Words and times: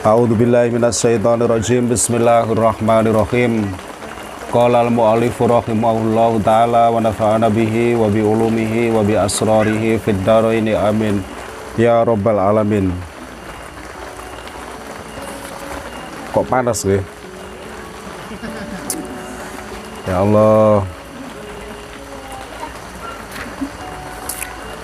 A'udzu 0.00 0.32
billahi 0.32 0.72
minasyaitonir 0.72 1.44
rajim. 1.52 1.84
Bismillahirrahmanirrahim. 1.92 3.68
Qala 4.48 4.80
al-mu'allif 4.88 5.36
rahimahullahu 5.36 6.40
taala 6.40 6.88
wa 6.88 7.04
nafa'ana 7.04 7.52
bihi 7.52 8.00
wa 8.00 8.08
bi 8.08 8.24
ulumihi 8.24 8.88
wa 8.96 9.04
bi 9.04 9.12
asrarihi 9.12 10.00
fid 10.00 10.16
dharain 10.24 10.72
amin. 10.72 11.20
Ya 11.76 12.00
rabbal 12.00 12.40
alamin. 12.40 12.88
Kok 16.32 16.48
panas 16.48 16.80
gue? 16.80 17.04
Ya 20.08 20.24
Allah. 20.24 20.80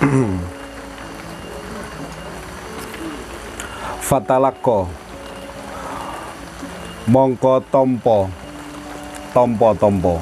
Fatalako 4.07 5.06
mongko 7.07 7.63
tompo. 7.71 8.27
Tompo 9.31 9.69
tompo. 9.79 10.19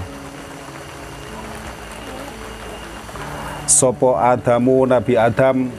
Sopo 3.65 4.21
Adamu 4.21 4.85
Nabi 4.85 5.17
Adam? 5.17 5.73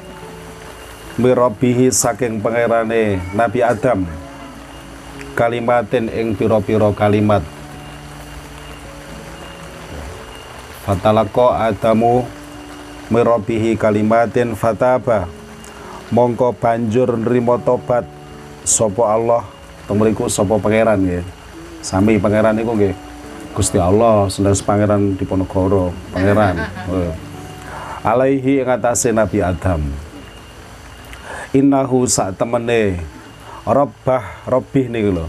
Mirobihi 1.15 1.93
saking 1.93 2.41
pangerane 2.41 3.21
Nabi 3.37 3.61
Adam. 3.61 4.03
Kalimatin 5.37 6.09
ing 6.09 6.33
piro-piro 6.33 6.91
kalimat. 6.91 7.45
Fatalako 10.85 11.53
Adamu 11.53 12.25
mirobihi 13.13 13.77
kalimatin 13.77 14.57
fataba. 14.57 15.29
Mongko 16.09 16.55
banjur 16.57 17.13
nrimo 17.13 17.61
tobat. 17.61 18.09
Sopo 18.65 19.05
Allah 19.05 19.45
temeriku 19.85 20.29
sopo 20.29 20.57
pangeran 20.57 21.01
ya 21.05 21.21
sami 21.85 22.17
pangeran 22.17 22.57
itu 22.57 22.73
nggih. 22.73 22.95
Gusti 23.55 23.79
Allah 23.79 24.27
sendas 24.27 24.59
pangeran 24.65 25.13
Diponegoro 25.15 25.93
pangeran. 26.09 26.57
Oh. 26.85 27.13
alaihi 28.05 28.61
ing 28.61 28.69
atase 28.69 29.09
Nabi 29.09 29.41
Adam. 29.41 29.81
Innahu 31.49 32.05
sak 32.05 32.37
temene 32.37 33.01
Rabbah 33.65 34.45
Rabbih 34.45 34.85
niku 34.93 35.09
lho. 35.21 35.27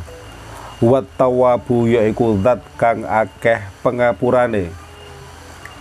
Wa 0.84 1.00
tawabu 1.00 1.88
yaiku 1.88 2.36
zat 2.44 2.60
kang 2.76 3.08
akeh 3.08 3.64
pengapurane. 3.80 4.68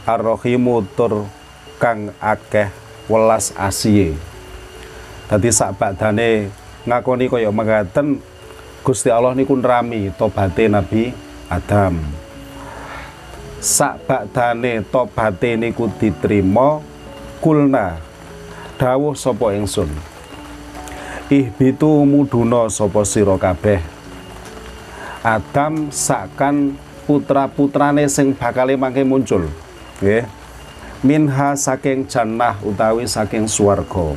Ar-Rahimu 0.07 0.87
tur 0.95 1.27
kang 1.75 2.15
akeh 2.23 2.71
welas 3.11 3.51
asiye. 3.59 4.15
Dadi 5.27 5.51
sak 5.51 5.75
badane 5.75 6.47
ngakoni 6.87 7.27
kaya 7.27 7.51
mengaten 7.51 8.23
Gusti 8.85 9.09
Allah 9.09 9.33
niku 9.33 9.57
nrami 9.57 10.13
tobaté 10.13 10.69
Nabi 10.69 11.09
Adam. 11.49 11.97
Sak 13.57 14.05
bakdane 14.05 14.85
tobaté 14.85 15.57
niku 15.57 15.89
diterima 15.97 16.85
kulna 17.41 17.97
dawuh 18.77 19.17
sapa 19.17 19.57
ingsun. 19.57 19.89
Ihbitu 21.33 22.05
muduna 22.05 22.69
sapa 22.69 23.01
sira 23.09 23.33
kabeh. 23.41 23.81
Adam 25.25 25.89
sakkan 25.89 26.77
putra-putrane 27.09 28.05
sing 28.05 28.37
bakale 28.37 28.77
mangke 28.77 29.01
muncul. 29.01 29.49
Nggih. 29.97 30.29
Minha 31.01 31.57
saking 31.57 32.05
jannah 32.05 32.53
utawi 32.61 33.09
saking 33.09 33.49
swarga. 33.49 34.13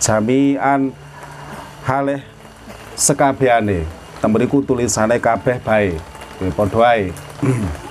Jami'an 0.00 0.96
haleh 1.84 2.24
sekabehane 2.96 3.97
temeriku 4.18 4.62
tulisane 4.62 5.18
kabeh 5.18 5.58
bae. 5.62 5.90
Nggih 6.38 6.54
padha 6.54 6.80
ae. 6.94 7.10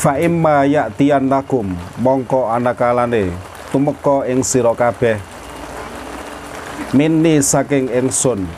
Fa 0.00 0.16
imma 0.16 0.64
ya'tiyan 0.64 1.28
lakum 1.28 1.76
mongko 2.00 2.48
anakalane 2.48 3.28
tumeka 3.68 4.24
ing 4.26 4.40
sira 4.40 4.72
kabeh. 4.72 5.20
Minni 6.96 7.38
saking 7.44 7.92
ingsun. 7.92 8.48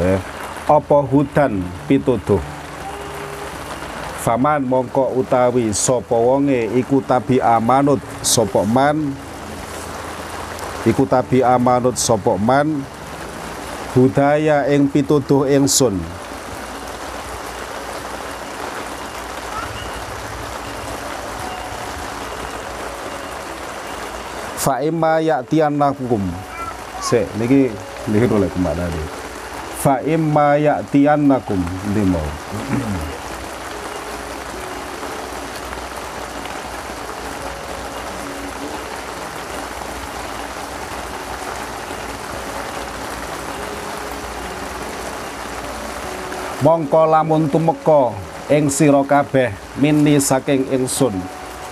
Eh, 0.00 0.18
apa 0.68 0.98
hudan 1.04 1.64
pituduh? 1.88 2.40
Faman 4.22 4.62
mongko 4.62 5.18
utawi 5.18 5.74
sapa 5.74 6.14
wonge 6.14 6.70
iku 6.78 7.02
tabi 7.02 7.42
amanut 7.42 7.98
sapa 8.22 8.62
man? 8.62 9.14
Iku 10.82 11.06
tabi 11.06 11.42
amanut 11.42 11.98
sapa 11.98 12.38
man 12.38 12.86
budaya 13.92 14.64
ing 14.72 14.88
pituduh 14.88 15.44
ingsun 15.44 16.00
fa 24.62 24.78
imma 24.80 25.18
ya'tiyannakum. 25.18 26.22
Se 27.02 27.26
niki 27.34 27.68
niki 28.08 28.26
oleh 28.30 28.46
ke 28.46 28.58
mana 28.62 28.86
nih 28.86 29.06
fa 29.82 29.98
imma 30.06 30.54
ya'tiyannakum. 30.56 31.58
Ndi 31.90 32.02
mongko 46.62 47.10
lamun 47.10 47.50
tumeka 47.50 48.14
ing 48.46 48.70
sira 48.70 49.02
kabeh 49.02 49.50
mini 49.82 50.22
saking 50.22 50.70
ingsun. 50.70 51.10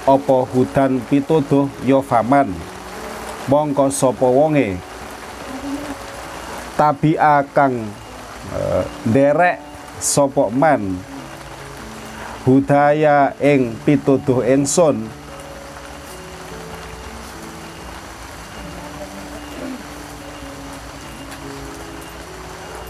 Apa 0.02 0.42
hudan 0.50 0.98
pituduh 1.06 1.70
ya 1.86 2.02
faman? 2.02 2.50
Mongko 3.46 3.86
sapa 3.94 4.26
wonge? 4.26 4.74
Tabi'a 6.74 7.46
kang 7.54 7.86
uh, 8.50 8.82
nderek 9.06 9.62
sapa 10.02 10.50
man? 10.50 10.98
Budaya 12.42 13.30
ing 13.38 13.78
pituduh 13.86 14.42
ingsun 14.42 15.06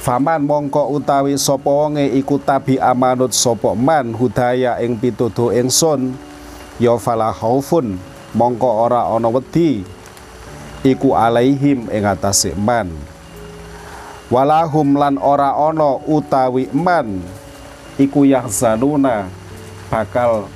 Faman 0.00 0.48
mongko 0.48 0.96
utawi 0.96 1.36
sapa 1.36 1.68
wonge 1.68 2.08
iku 2.16 2.40
tabi 2.40 2.80
amanut 2.80 3.36
sapa 3.36 3.76
man 3.76 4.16
hudaya 4.16 4.80
ing 4.80 4.96
pituduh 4.96 5.52
ingsun. 5.52 6.16
Ya 6.80 6.96
fala 6.96 7.28
khaufun 7.36 8.00
mongko 8.32 8.88
ora 8.88 9.04
ana 9.12 9.28
wedi 9.28 9.84
iku 10.80 11.12
alaihim 11.12 11.92
ing 11.92 12.08
atase 12.08 12.56
man. 12.56 12.88
Walahum 14.32 14.96
lan 14.96 15.20
ora 15.20 15.52
ana 15.52 16.00
utawi 16.08 16.72
man 16.72 17.20
iku 18.00 18.24
yahzanuna 18.24 19.28
bakal 19.92 20.48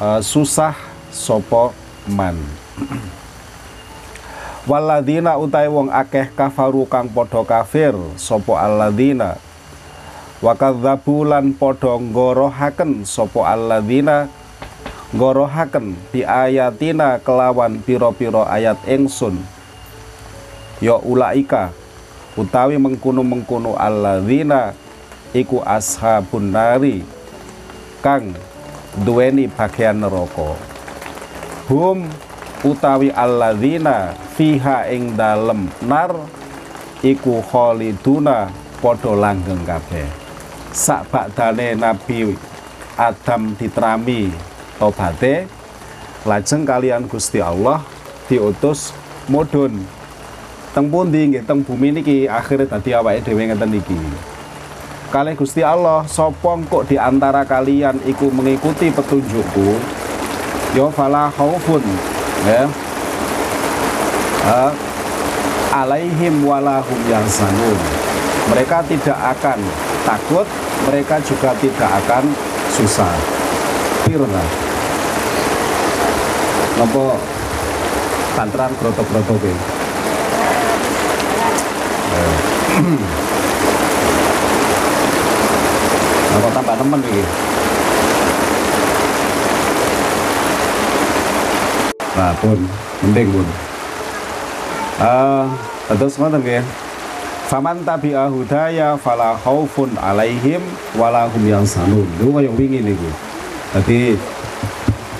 uh, 0.00 0.24
susah 0.24 0.72
sapa 1.12 1.76
man 2.08 2.40
Waladina 4.64 5.36
utai 5.36 5.68
wong 5.68 5.92
akeh 5.92 6.32
kafaru 6.32 6.88
kang 6.88 7.04
podo 7.12 7.44
kafir 7.44 7.92
sopo 8.16 8.56
aladina 8.56 9.36
Wakadzabu 10.40 11.28
lan 11.28 11.52
podo 11.52 12.00
ngorohaken 12.00 13.04
sopo 13.04 13.44
aladina 13.44 14.24
ngorohaken 15.12 15.92
di 16.08 16.24
ayatina 16.24 17.20
kelawan 17.20 17.76
piro-piro 17.84 18.48
ayat 18.48 18.80
engsun 18.88 19.36
Yo 20.80 20.96
ulaika 21.04 21.68
utawi 22.32 22.80
mengkuno-mengkuno 22.80 23.76
aladina 23.76 24.72
iku 25.36 25.60
ashabun 25.60 26.56
nari 26.56 27.04
kang 28.00 28.32
duweni 29.04 29.44
bagian 29.44 30.00
neraka. 30.00 30.56
Hum 31.68 32.08
utawi 32.64 33.12
alladzina 33.12 34.16
fiha 34.34 34.88
ing 34.88 35.12
dalem 35.12 35.68
nar 35.84 36.16
iku 37.04 37.44
khaliduna 37.44 38.48
padha 38.80 39.12
langgeng 39.12 39.60
kabeh. 39.68 40.08
Sak 40.72 41.12
bakdane 41.12 41.76
nabi 41.76 42.34
Adam 42.96 43.52
diterami 43.54 44.32
tobate 44.80 45.46
lajeng 46.24 46.64
kalian 46.64 47.04
Gusti 47.06 47.38
Allah 47.38 47.84
diutus 48.26 48.96
mudhun. 49.28 49.84
Teng 50.74 50.90
pundi 50.90 51.30
nggih? 51.30 51.46
Teng 51.46 51.62
bumi 51.62 51.94
niki? 51.94 52.26
Akhire 52.26 52.66
dadi 52.66 52.90
awake 52.90 53.22
dhewe 53.22 53.46
ngeten 53.46 53.70
niki 53.70 53.94
Kali 55.14 55.38
Gusti 55.38 55.62
Allah 55.62 56.02
sapa 56.10 56.58
kok 56.66 56.90
di 56.90 56.98
antara 56.98 57.46
kalian 57.46 58.02
iku 58.02 58.26
mengikuti 58.34 58.90
petunjukku? 58.90 59.78
Ya 60.74 60.90
fala 60.90 61.30
khaufun 61.30 62.13
ya. 62.44 62.68
Uh, 64.44 64.72
alaihim 65.72 66.44
walahum 66.44 67.00
yahzanun. 67.08 67.78
Mereka 68.52 68.84
tidak 68.84 69.16
akan 69.16 69.56
takut 70.04 70.44
mereka 70.84 71.16
juga 71.24 71.56
tidak 71.56 71.90
akan 72.04 72.28
susah. 72.68 73.08
Pirna. 74.04 74.44
Nopo 76.76 77.16
tantran 78.36 78.68
krotok-krotok 78.76 79.46
eh. 79.48 79.56
Nopo 86.34 86.48
tambah 86.50 86.74
temen 86.76 87.00
iki 87.08 87.22
pun, 92.38 92.58
penting 93.02 93.26
pun. 93.34 93.46
Uh, 95.02 95.50
terus 95.98 96.14
ngoten 96.18 96.38
nggih. 96.38 96.64
Faman 97.44 97.84
tabi'a 97.84 98.32
hudaya 98.32 98.96
fala 98.96 99.36
khaufun 99.36 99.92
alaihim 100.00 100.64
wala 100.96 101.28
hum 101.28 101.44
yahzanun. 101.44 102.08
Niku 102.16 102.30
kaya 102.32 102.48
wingi 102.48 102.80
niku. 102.80 103.10
Dadi 103.76 104.16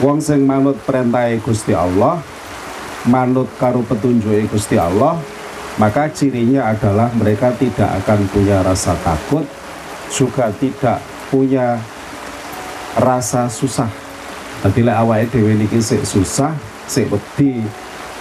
wong 0.00 0.25
sing 0.25 0.46
manut 0.49 0.81
perintah 0.88 1.29
Gusti 1.44 1.76
Allah, 1.76 2.23
manut 3.05 3.50
karo 3.61 3.85
petunjuk 3.85 4.49
Gusti 4.49 4.81
Allah, 4.81 5.20
maka 5.76 6.08
cirinya 6.08 6.73
adalah 6.73 7.12
mereka 7.12 7.52
tidak 7.61 7.93
akan 8.02 8.25
punya 8.32 8.64
rasa 8.64 8.96
takut, 9.05 9.44
juga 10.08 10.49
tidak 10.56 11.05
punya 11.29 11.76
rasa 12.96 13.52
susah. 13.52 13.91
Dadi 14.64 14.81
lek 14.81 14.96
awake 14.96 15.29
dhewe 15.29 15.61
niki 15.61 15.76
susah, 15.85 16.56
sik 16.88 17.10
wedi. 17.12 17.64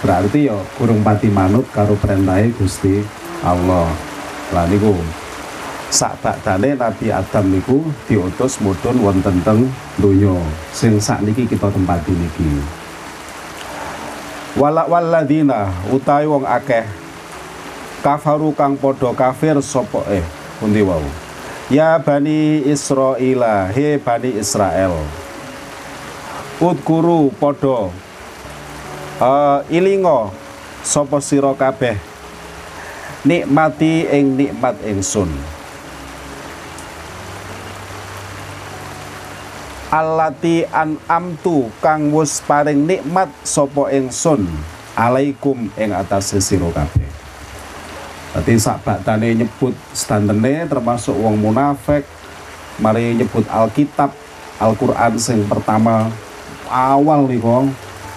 Berarti 0.04 0.52
ya 0.52 0.58
kurung 0.76 1.00
pati 1.00 1.32
manut 1.32 1.64
karo 1.72 1.96
perintahe 1.96 2.52
Gusti 2.52 3.00
Allah. 3.40 3.88
Lah 4.52 4.68
niku 4.68 4.92
sak 5.88 6.20
bakdane 6.20 6.76
Nabi 6.76 7.08
Adam 7.08 7.48
niku 7.48 7.80
diutus 8.04 8.60
mudhun 8.60 9.00
wonten 9.00 9.40
teng 9.40 9.64
donya. 9.96 10.36
Sing 10.76 11.00
niki 11.00 11.48
kita 11.48 11.72
tempati 11.72 12.12
niki. 12.12 12.60
Wala 14.60 14.84
waladina 14.86 15.72
utawi 15.88 16.28
wong 16.30 16.44
akeh 16.46 16.84
kafaru 18.04 18.52
kang 18.52 18.76
padha 18.76 19.10
kafir 19.16 19.58
sapa 19.64 20.04
eh 20.12 20.22
pundi 20.60 20.84
wau? 20.84 21.02
Ya 21.72 21.96
bani 21.96 22.60
Israila 22.68 23.72
he 23.72 23.96
bani 23.96 24.36
Israel 24.36 25.00
Udkuru 26.60 27.32
podo 27.40 27.88
uh, 29.20 29.60
ilingo 29.70 30.32
sapa 30.80 31.20
sira 31.20 31.52
kabeh? 31.54 31.98
Nikmati 33.24 34.04
ing 34.08 34.36
nikmat 34.36 34.76
ingsun. 34.84 35.32
Alati 39.94 40.66
an 40.74 40.98
amtu 41.06 41.70
kang 41.78 42.10
wus 42.10 42.42
paring 42.42 42.84
nikmat 42.84 43.30
sapa 43.46 43.94
ingsun. 43.94 44.44
Alaikum 44.94 45.70
ing 45.74 45.90
atas 45.94 46.36
sira 46.38 46.68
kabeh. 46.70 47.10
Sak 48.34 48.82
baktane 48.82 49.30
nyebut 49.30 49.78
standene 49.94 50.66
termasuk 50.66 51.14
wong 51.14 51.38
munafik 51.38 52.02
mari 52.82 53.14
nyebut 53.14 53.46
Alkitab 53.46 54.10
Al-Qur'an 54.58 55.14
sing 55.22 55.46
pertama 55.46 56.10
awal 56.66 57.30
nih 57.30 57.38
kong 57.38 57.70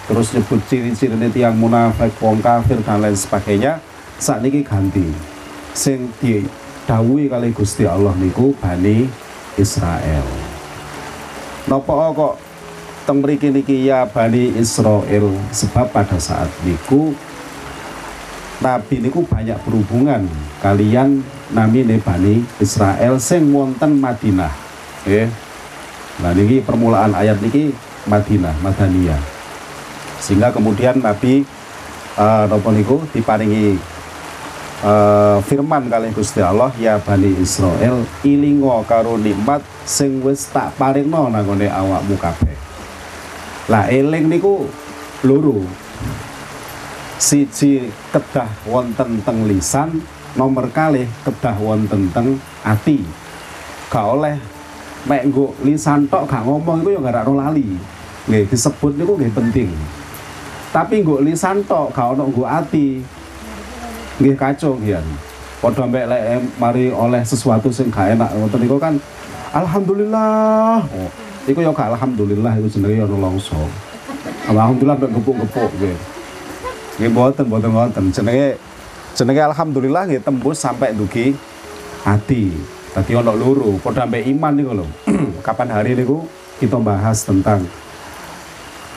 terus 0.08 0.32
nyebut 0.32 0.64
ciri-ciri 0.64 1.20
tiang 1.28 1.52
munafik 1.52 2.16
wong 2.24 2.40
kafir 2.40 2.80
dan 2.80 3.04
lain 3.04 3.12
sebagainya 3.12 3.76
saat 4.16 4.40
ini 4.40 4.64
ganti. 4.64 5.04
Sing 5.76 6.08
didawui 6.18 7.28
kali 7.28 7.52
Gusti 7.52 7.84
Allah 7.84 8.16
niku 8.16 8.56
Bani 8.56 9.04
Israel. 9.60 10.24
Nopo 11.68 11.92
kok 12.16 12.34
teng 13.04 13.20
mriki 13.20 13.52
niki 13.52 13.84
ya 13.84 14.08
Bani 14.08 14.56
Israel? 14.56 15.28
Sebab 15.52 15.92
pada 15.92 16.16
saat 16.16 16.48
niku 16.64 17.12
Nabi 18.58 19.04
niku 19.04 19.22
banyak 19.22 19.60
berhubungan 19.62 20.24
kalian 20.64 21.22
nami 21.52 21.84
Bani 22.00 22.42
Israel 22.58 23.20
sing 23.20 23.52
wonten 23.52 24.00
Madinah. 24.00 24.50
Eh 25.04 25.28
nah 26.18 26.34
niki 26.34 26.64
permulaan 26.64 27.14
ayat 27.14 27.38
niki 27.38 27.70
Madinah 28.08 28.56
Madaniyah 28.64 29.37
sehingga 30.18 30.50
kemudian 30.50 30.98
Nabi 30.98 31.46
uh, 32.18 32.44
nopo 32.50 32.74
niku 32.74 32.96
diparingi 33.14 33.78
uh, 34.82 35.38
firman 35.46 35.86
kali 35.86 36.10
Gusti 36.10 36.42
Allah 36.42 36.74
ya 36.76 36.98
Bani 36.98 37.38
Israel 37.38 38.02
ilingo 38.26 38.82
karo 38.84 39.14
nikmat 39.14 39.62
sing 39.86 40.20
wis 40.26 40.50
tak 40.50 40.74
paringno 40.76 41.30
nangone 41.30 41.70
awakmu 41.70 42.18
kabeh. 42.18 42.56
Lah 43.70 43.86
eling 43.88 44.26
niku 44.26 44.66
loro. 45.24 45.62
Siji 47.18 47.90
kedah 48.14 48.46
wonten 48.70 49.18
teng 49.26 49.42
lisan 49.50 49.98
nomor 50.38 50.70
kali 50.70 51.02
kedah 51.26 51.58
wonten 51.58 52.10
teng 52.14 52.38
ati. 52.62 53.02
Gak 53.90 54.06
oleh 54.06 54.38
mek 55.10 55.26
nggo 55.26 55.56
lisan 55.66 56.06
tok 56.06 56.30
gak 56.30 56.46
ngomong 56.46 56.86
iku 56.86 56.94
ya 56.94 57.00
gak 57.02 57.26
lali. 57.26 57.74
Nggih 58.28 58.44
disebut 58.46 58.92
niku 58.94 59.18
nggih 59.18 59.34
penting 59.34 59.70
tapi 60.68 61.00
nggo 61.00 61.24
lisan 61.24 61.64
tok 61.64 61.96
gak 61.96 62.16
ono 62.16 62.28
nggo 62.28 62.44
ati. 62.44 63.00
Nggih 64.18 64.34
kacau 64.34 64.74
kian 64.82 65.04
padha 65.58 65.82
mbek 65.90 66.06
lek 66.06 66.22
eh, 66.22 66.40
mari 66.62 66.84
oleh 66.94 67.22
sesuatu 67.26 67.66
sing 67.74 67.90
gak 67.90 68.14
enak 68.14 68.30
ngoten 68.30 68.58
niku 68.62 68.78
kan 68.78 68.94
alhamdulillah. 69.50 70.86
Oh, 70.86 71.10
iku 71.50 71.58
ya 71.62 71.74
gak 71.74 71.98
alhamdulillah 71.98 72.52
iku 72.62 72.68
jenenge 72.70 73.02
ono 73.10 73.16
longso 73.18 73.58
alhamdulillah 74.46 74.96
mbek 75.02 75.10
gepuk-gepuk 75.18 75.70
nggih. 75.82 75.98
Nggih 76.98 77.10
mboten 77.10 77.44
mboten 77.50 77.70
ngoten 77.74 78.04
jenenge 78.14 78.54
jenenge 79.18 79.42
alhamdulillah 79.50 80.02
nggih 80.06 80.22
tembus 80.22 80.62
sampai 80.62 80.94
dugi 80.94 81.34
hati 82.06 82.54
tadi 82.94 83.12
ono 83.18 83.34
loro 83.34 83.82
padha 83.82 84.06
mbek 84.06 84.30
iman 84.30 84.52
niku 84.54 84.72
lho. 84.78 84.86
Kapan 85.46 85.74
hari 85.74 85.98
niku 85.98 86.22
kita 86.62 86.78
bahas 86.78 87.26
tentang 87.26 87.66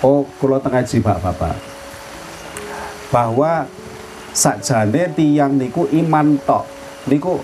Oh, 0.02 0.26
kalau 0.42 0.58
tengah 0.58 0.82
jibak 0.82 1.22
bapak. 1.22 1.54
Bahwa 3.14 3.70
sakjane 4.34 5.14
tiang 5.14 5.54
niku 5.54 5.86
iman 5.94 6.42
tok. 6.42 6.66
Niku 7.06 7.38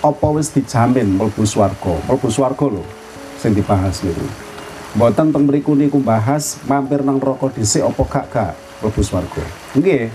apa 0.00 0.26
wis 0.32 0.48
dijamin 0.48 1.20
mlebu 1.20 1.44
swarga? 1.44 2.00
Mlebu 2.08 2.28
swarga 2.32 2.66
lho 2.72 2.84
sing 3.36 3.52
dibahas 3.52 4.00
niku. 4.00 4.24
Mboten 4.96 5.28
teng 5.28 5.44
mriku 5.44 5.76
niku 5.76 6.00
bahas 6.00 6.56
mampir 6.64 7.04
nang 7.04 7.20
neraka 7.20 7.52
dhisik 7.52 7.84
apa 7.84 8.02
gak 8.08 8.26
gak 8.32 8.52
mlebu 8.80 9.00
swarga. 9.04 9.44
Nggih. 9.76 10.08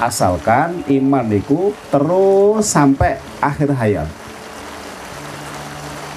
Asalkan 0.00 0.80
iman 0.88 1.28
niku 1.28 1.76
terus 1.92 2.72
sampai 2.72 3.20
akhir 3.44 3.76
hayat. 3.76 4.08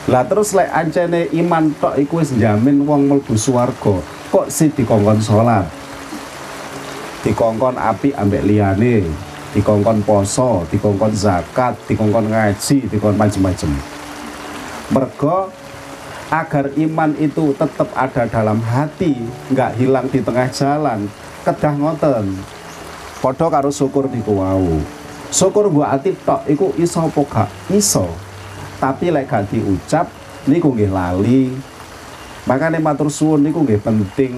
Lah 0.07 0.23
terus 0.23 0.55
lek 0.55 0.71
ancene 0.71 1.27
iman 1.35 1.75
tok 1.75 1.99
iku 1.99 2.23
wis 2.23 2.31
jamin 2.31 2.87
wong 2.87 3.11
mlebu 3.11 3.35
swarga 3.35 4.22
kok 4.33 4.49
si 4.49 4.65
dikongkon 4.73 5.21
sholat? 5.21 5.69
Dikongkon 7.21 7.77
api 7.77 8.17
ambek 8.17 8.41
liane 8.49 9.05
dikongkon 9.53 10.01
poso 10.01 10.65
dikongkon 10.73 11.13
zakat 11.13 11.77
dikongkon 11.85 12.33
ngaji 12.33 12.89
dikongkon 12.89 13.21
macem-macem. 13.21 13.69
Mergo 14.89 15.53
agar 16.33 16.73
iman 16.73 17.13
itu 17.21 17.53
tetap 17.53 17.93
ada 17.93 18.25
dalam 18.25 18.57
hati 18.65 19.21
nggak 19.53 19.77
hilang 19.77 20.09
di 20.09 20.17
tengah 20.25 20.49
jalan 20.49 21.05
kedah 21.45 21.77
ngoten. 21.77 22.33
Podo 23.21 23.53
karo 23.53 23.69
syukur 23.69 24.09
niku 24.09 24.41
wau. 24.41 24.81
Syukur 25.29 25.69
gua 25.69 25.93
ati 25.93 26.17
tok 26.25 26.49
iku 26.49 26.73
iso 26.81 27.05
apa 27.05 27.45
iso? 27.69 28.09
Tapi 28.81 29.13
lek 29.13 29.29
gak 29.29 29.53
diucap 29.53 30.09
niku 30.49 30.73
nggih 30.73 30.91
lali 30.91 31.53
makanya 32.43 32.79
matur 32.79 33.07
suwun 33.07 33.43
niku 33.43 33.63
nggih 33.63 33.79
penting. 33.79 34.35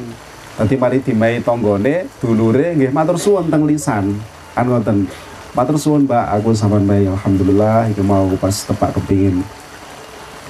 Nanti 0.56 0.80
mari 0.80 1.04
dimai 1.04 1.44
tonggone 1.44 2.08
dulure 2.24 2.78
nggih 2.78 2.92
matur 2.94 3.20
suwun 3.20 3.52
teng 3.52 3.68
lisan. 3.68 4.16
Kan 4.56 4.72
ngoten 4.72 5.10
matur 5.52 5.76
suwun 5.76 6.08
Mbak. 6.08 6.26
Aku 6.40 6.56
sama 6.56 6.80
Mbak 6.80 7.12
alhamdulillah. 7.18 7.92
Iki 7.92 8.04
mau 8.06 8.30
pas 8.40 8.54
tepak 8.54 8.96
kepingin. 8.96 9.44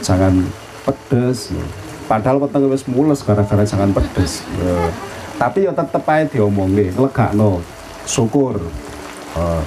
Jangan 0.04 0.46
pedes. 0.86 1.50
Padahal 2.06 2.38
wetenge 2.38 2.70
wis 2.70 2.86
mules 2.86 3.26
gara-gara 3.26 3.66
jangan 3.66 3.90
pedes. 3.90 4.46
Tapi 5.36 5.66
ya 5.66 5.74
tetep 5.74 6.06
ae 6.06 6.30
diomongke 6.30 6.94
no 7.34 7.60
syukur. 8.06 8.62
Uh, 9.36 9.64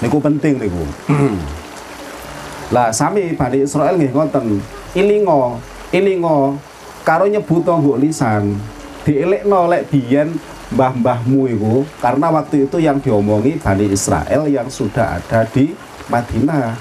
niku 0.00 0.18
penting 0.22 0.56
niku. 0.62 0.84
Lah 2.74 2.88
sami 2.94 3.36
Bani 3.36 3.66
Israel 3.66 3.98
nggih 3.98 4.14
ngoten. 4.14 4.62
Ilingo 4.92 5.58
ilingo 5.92 6.56
karo 7.04 7.28
nyebut 7.28 7.68
nggo 7.68 8.00
lisan. 8.00 8.56
Dielekno 9.04 9.68
lek 9.68 9.92
biyen 9.92 10.34
mbah-mbahmu 10.72 11.40
itu 11.52 11.74
karena 12.00 12.32
waktu 12.32 12.64
itu 12.64 12.80
yang 12.80 12.96
diomongi 12.96 13.60
Bani 13.60 13.92
Israel 13.92 14.48
yang 14.48 14.72
sudah 14.72 15.20
ada 15.20 15.44
di 15.44 15.76
Madinah. 16.08 16.74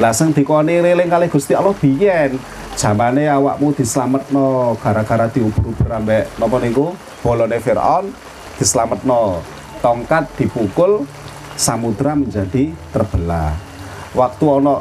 Lah 0.00 0.12
sing 0.16 0.32
dikoni 0.32 0.80
reling 0.80 1.12
kali 1.12 1.28
Gusti 1.28 1.52
Allah 1.52 1.76
biyen. 1.76 2.40
Jamane 2.72 3.28
awakmu 3.28 3.76
dislametno 3.76 4.80
gara-gara 4.80 5.28
diubur-ubur 5.28 5.92
ambek 5.92 6.24
napa 6.40 6.56
niku? 6.56 6.96
Bolone 7.20 7.60
Firaun 7.60 8.08
dislametno. 8.56 9.44
Tongkat 9.84 10.32
dipukul 10.40 11.04
samudra 11.58 12.16
menjadi 12.16 12.72
terbelah. 12.94 13.52
Waktu 14.16 14.44
ono 14.46 14.80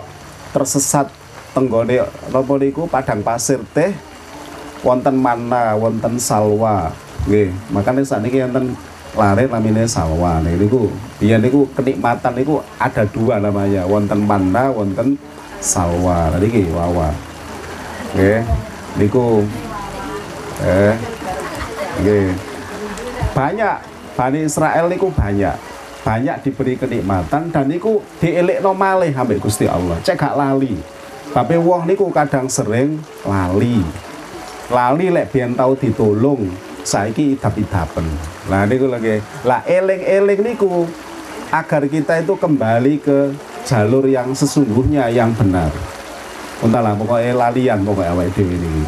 tersesat 0.55 1.20
tenggone 1.51 2.01
napa 2.31 2.53
niku? 2.57 2.87
Padang 2.87 3.21
pasir 3.21 3.59
teh 3.75 3.91
wonten 4.81 5.15
mana 5.19 5.77
wonten 5.77 6.17
salwa. 6.17 6.89
Nggih 7.27 7.53
makanya 7.69 8.01
saat 8.01 8.25
ini 8.25 8.41
wonten 8.41 8.73
lare 9.13 9.45
namanya 9.45 9.85
salwa. 9.85 10.41
Niku 10.41 10.89
iya 11.21 11.37
niku 11.37 11.67
kenikmatan 11.77 12.33
niku 12.33 12.63
ada 12.79 13.03
dua 13.05 13.37
namanya 13.37 13.85
wonten 13.85 14.23
mana 14.23 14.71
wonten 14.73 15.19
salwa. 15.61 16.31
Tadi 16.33 16.47
ki 16.49 16.63
wawa. 16.73 17.13
Oke 18.15 18.43
niku 18.99 19.45
eh 20.65 20.95
oke 21.99 22.17
banyak 23.31 23.75
Bani 24.11 24.39
Israel 24.43 24.85
niku 24.91 25.07
banyak. 25.13 25.55
Banyak 26.01 26.41
diberi 26.41 26.73
kenikmatan 26.81 27.53
dan 27.53 27.69
niku 27.69 28.01
dielik 28.17 28.65
malih 28.73 29.13
ambek 29.13 29.37
Gusti 29.37 29.69
Allah. 29.69 30.01
Cek 30.01 30.17
gak 30.17 30.33
lali 30.33 31.00
tapi 31.31 31.55
wong 31.55 31.87
niku 31.87 32.11
kadang 32.11 32.51
sering 32.51 32.99
lali 33.23 33.79
lali 34.71 35.11
lek 35.11 35.35
biyen 35.35 35.51
tau 35.51 35.75
ditolong 35.75 36.47
saiki 36.81 37.37
idap-idapen. 37.37 38.07
Lah 38.49 38.65
niku 38.65 38.87
lagi. 38.87 39.19
Lah 39.45 39.61
eling-eling 39.67 40.41
niku 40.41 40.87
agar 41.51 41.85
kita 41.91 42.23
itu 42.23 42.33
kembali 42.39 43.03
ke 43.03 43.35
jalur 43.67 44.07
yang 44.07 44.31
sesungguhnya 44.31 45.11
yang 45.11 45.35
benar. 45.35 45.69
Entahlah 46.63 46.95
pokoknya 46.95 47.35
lalian 47.35 47.83
pokoknya 47.83 48.13
awake 48.15 48.33
dhewe 48.33 48.55
ini. 48.55 48.85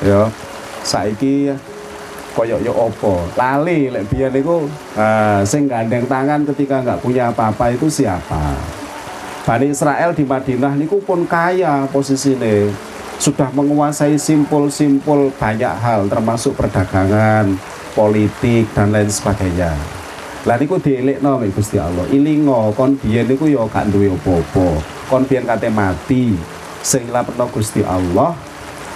Ya, 0.00 0.32
saiki 0.80 1.52
koyok 2.32 2.62
yo 2.62 2.72
opo 2.72 3.26
lali 3.34 3.90
lek 3.90 4.06
biyen 4.08 4.30
niku 4.32 4.64
uh, 4.96 5.42
sing 5.42 5.66
gandeng 5.66 6.06
tangan 6.06 6.46
ketika 6.46 6.78
nggak 6.80 7.02
punya 7.02 7.34
apa-apa 7.34 7.74
itu 7.74 7.90
siapa 7.90 8.54
Bani 9.40 9.72
Israel 9.72 10.12
di 10.12 10.28
Madinah 10.28 10.76
niku 10.76 11.00
pun 11.00 11.24
kaya 11.24 11.88
posisinya 11.88 12.68
sudah 13.16 13.48
menguasai 13.56 14.20
simpul-simpul 14.20 15.32
banyak 15.36 15.74
hal 15.80 16.08
termasuk 16.12 16.56
perdagangan, 16.56 17.56
politik 17.96 18.68
dan 18.76 18.92
lain 18.92 19.08
sebagainya. 19.08 19.72
Lah 20.48 20.56
niku 20.56 20.80
no 21.20 21.40
Gusti 21.52 21.76
Allah. 21.76 22.04
Ilingo 22.08 22.72
kon 22.72 22.96
biyen 22.96 23.28
niku 23.28 23.44
ya 23.44 23.64
gak 23.68 23.92
duwe 23.92 24.08
apa-apa. 24.12 24.80
Kon 25.08 25.24
biyen 25.28 25.44
kate 25.44 25.68
mati. 25.68 26.32
Sing 26.80 27.08
Gusti 27.52 27.84
Allah. 27.84 28.32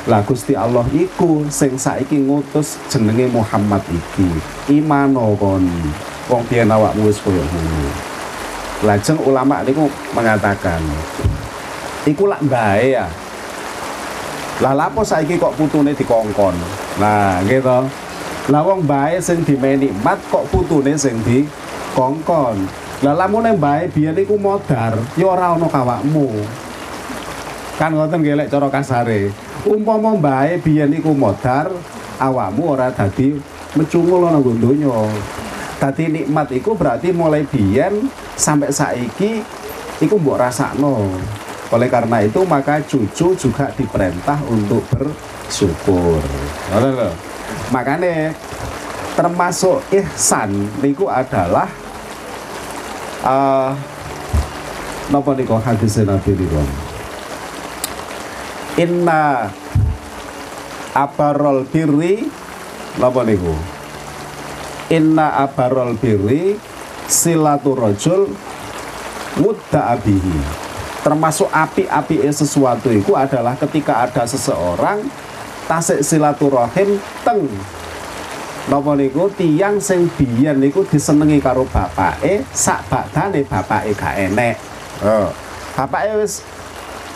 Lah 0.09 0.21
Gusti 0.25 0.57
Allah 0.57 0.85
iku 0.93 1.45
sing 1.53 1.77
saiki 1.77 2.21
ngutus 2.21 2.81
jenenge 2.89 3.29
Muhammad 3.29 3.85
iki. 3.93 4.29
Imano 4.73 5.37
kon. 5.37 5.69
Wong 6.33 6.45
biyen 6.49 6.73
awakmu 6.73 7.13
wis 7.13 7.21
koyo 7.21 7.45
ngono. 7.45 8.14
Lajeng 8.85 9.17
ulama 9.25 9.65
niku 9.65 9.89
mengatakan 10.13 10.81
iku 12.05 12.29
lak 12.29 12.45
bae 12.45 12.93
ya 12.93 13.09
lah 14.63 14.71
lapo 14.71 15.03
saiki 15.03 15.35
kok 15.35 15.59
putune 15.59 15.91
dikongkon. 15.99 16.55
Nah, 17.03 17.43
gitu. 17.43 17.91
Lah 18.55 18.63
wong 18.63 18.87
bae 18.87 19.19
sing 19.19 19.43
dimeni 19.43 19.91
mat 20.05 20.23
kok 20.31 20.47
putune 20.47 20.95
sing 20.95 21.19
dikongkon. 21.27 22.63
Lah 23.03 23.15
lamun 23.19 23.51
bae 23.59 23.91
biyen 23.91 24.15
iku 24.15 24.39
modar, 24.39 24.95
ya 25.19 25.27
ora 25.27 25.59
ana 25.59 25.67
kawakmu. 25.67 26.47
Kan 27.75 27.99
ngoten 27.99 28.23
gelek 28.23 28.47
cara 28.47 28.71
kasare. 28.71 29.35
Umpama 29.67 30.15
bae 30.15 30.55
biyen 30.63 30.95
iku 30.95 31.11
modar, 31.11 31.75
awakmu 32.23 32.79
ora 32.79 32.95
dadi 32.95 33.35
mecungul 33.75 34.31
ana 34.31 34.39
donya. 34.39 35.11
Dadi 35.85 36.09
nikmat 36.09 36.49
iku 36.49 36.73
berarti 36.73 37.13
mulai 37.13 37.45
biyen 37.45 38.09
sampai 38.41 38.73
saiki 38.73 39.45
iku 40.01 40.17
mbok 40.17 40.41
rasakno. 40.41 41.13
Oleh 41.69 41.93
karena 41.93 42.25
itu 42.25 42.41
maka 42.49 42.81
cucu 42.81 43.37
juga 43.37 43.69
diperintah 43.69 44.41
untuk 44.49 44.81
bersyukur. 44.89 46.25
Makanya 47.69 48.33
termasuk 49.13 49.85
ihsan 49.93 50.73
niku 50.81 51.05
adalah 51.05 51.69
uh, 53.21 53.77
napa 55.13 55.37
niku 55.37 55.61
hadis 55.61 56.01
Nabi 56.01 56.33
niku. 56.33 56.65
Inna 58.81 59.53
abarol 60.97 61.69
birri 61.69 62.25
napa 62.97 63.21
niku? 63.21 63.74
Inna 64.93 65.41
abarol 65.41 65.97
birri 65.97 66.61
silaturajul 67.09 68.29
mudda 69.41 69.97
abihi 69.97 70.65
termasuk 71.05 71.53
api-api 71.53 72.25
sesuatu 72.33 72.89
itu 72.89 73.13
adalah 73.13 73.57
ketika 73.61 74.09
ada 74.09 74.25
seseorang 74.25 75.05
tasik 75.69 76.01
silaturahim 76.01 76.97
teng 77.25 77.45
Napa 78.65 78.97
niku 78.97 79.29
tiang 79.37 79.77
sing 79.77 80.09
biyen 80.17 80.57
niku 80.57 80.89
disenengi 80.89 81.37
karo 81.37 81.69
bapake 81.69 82.49
sak 82.49 82.89
badane 82.89 83.45
bapake 83.45 83.93
gak 83.93 84.17
enek. 84.17 84.57
Oh. 85.05 85.29
Bapake 85.77 86.17
wis 86.17 86.41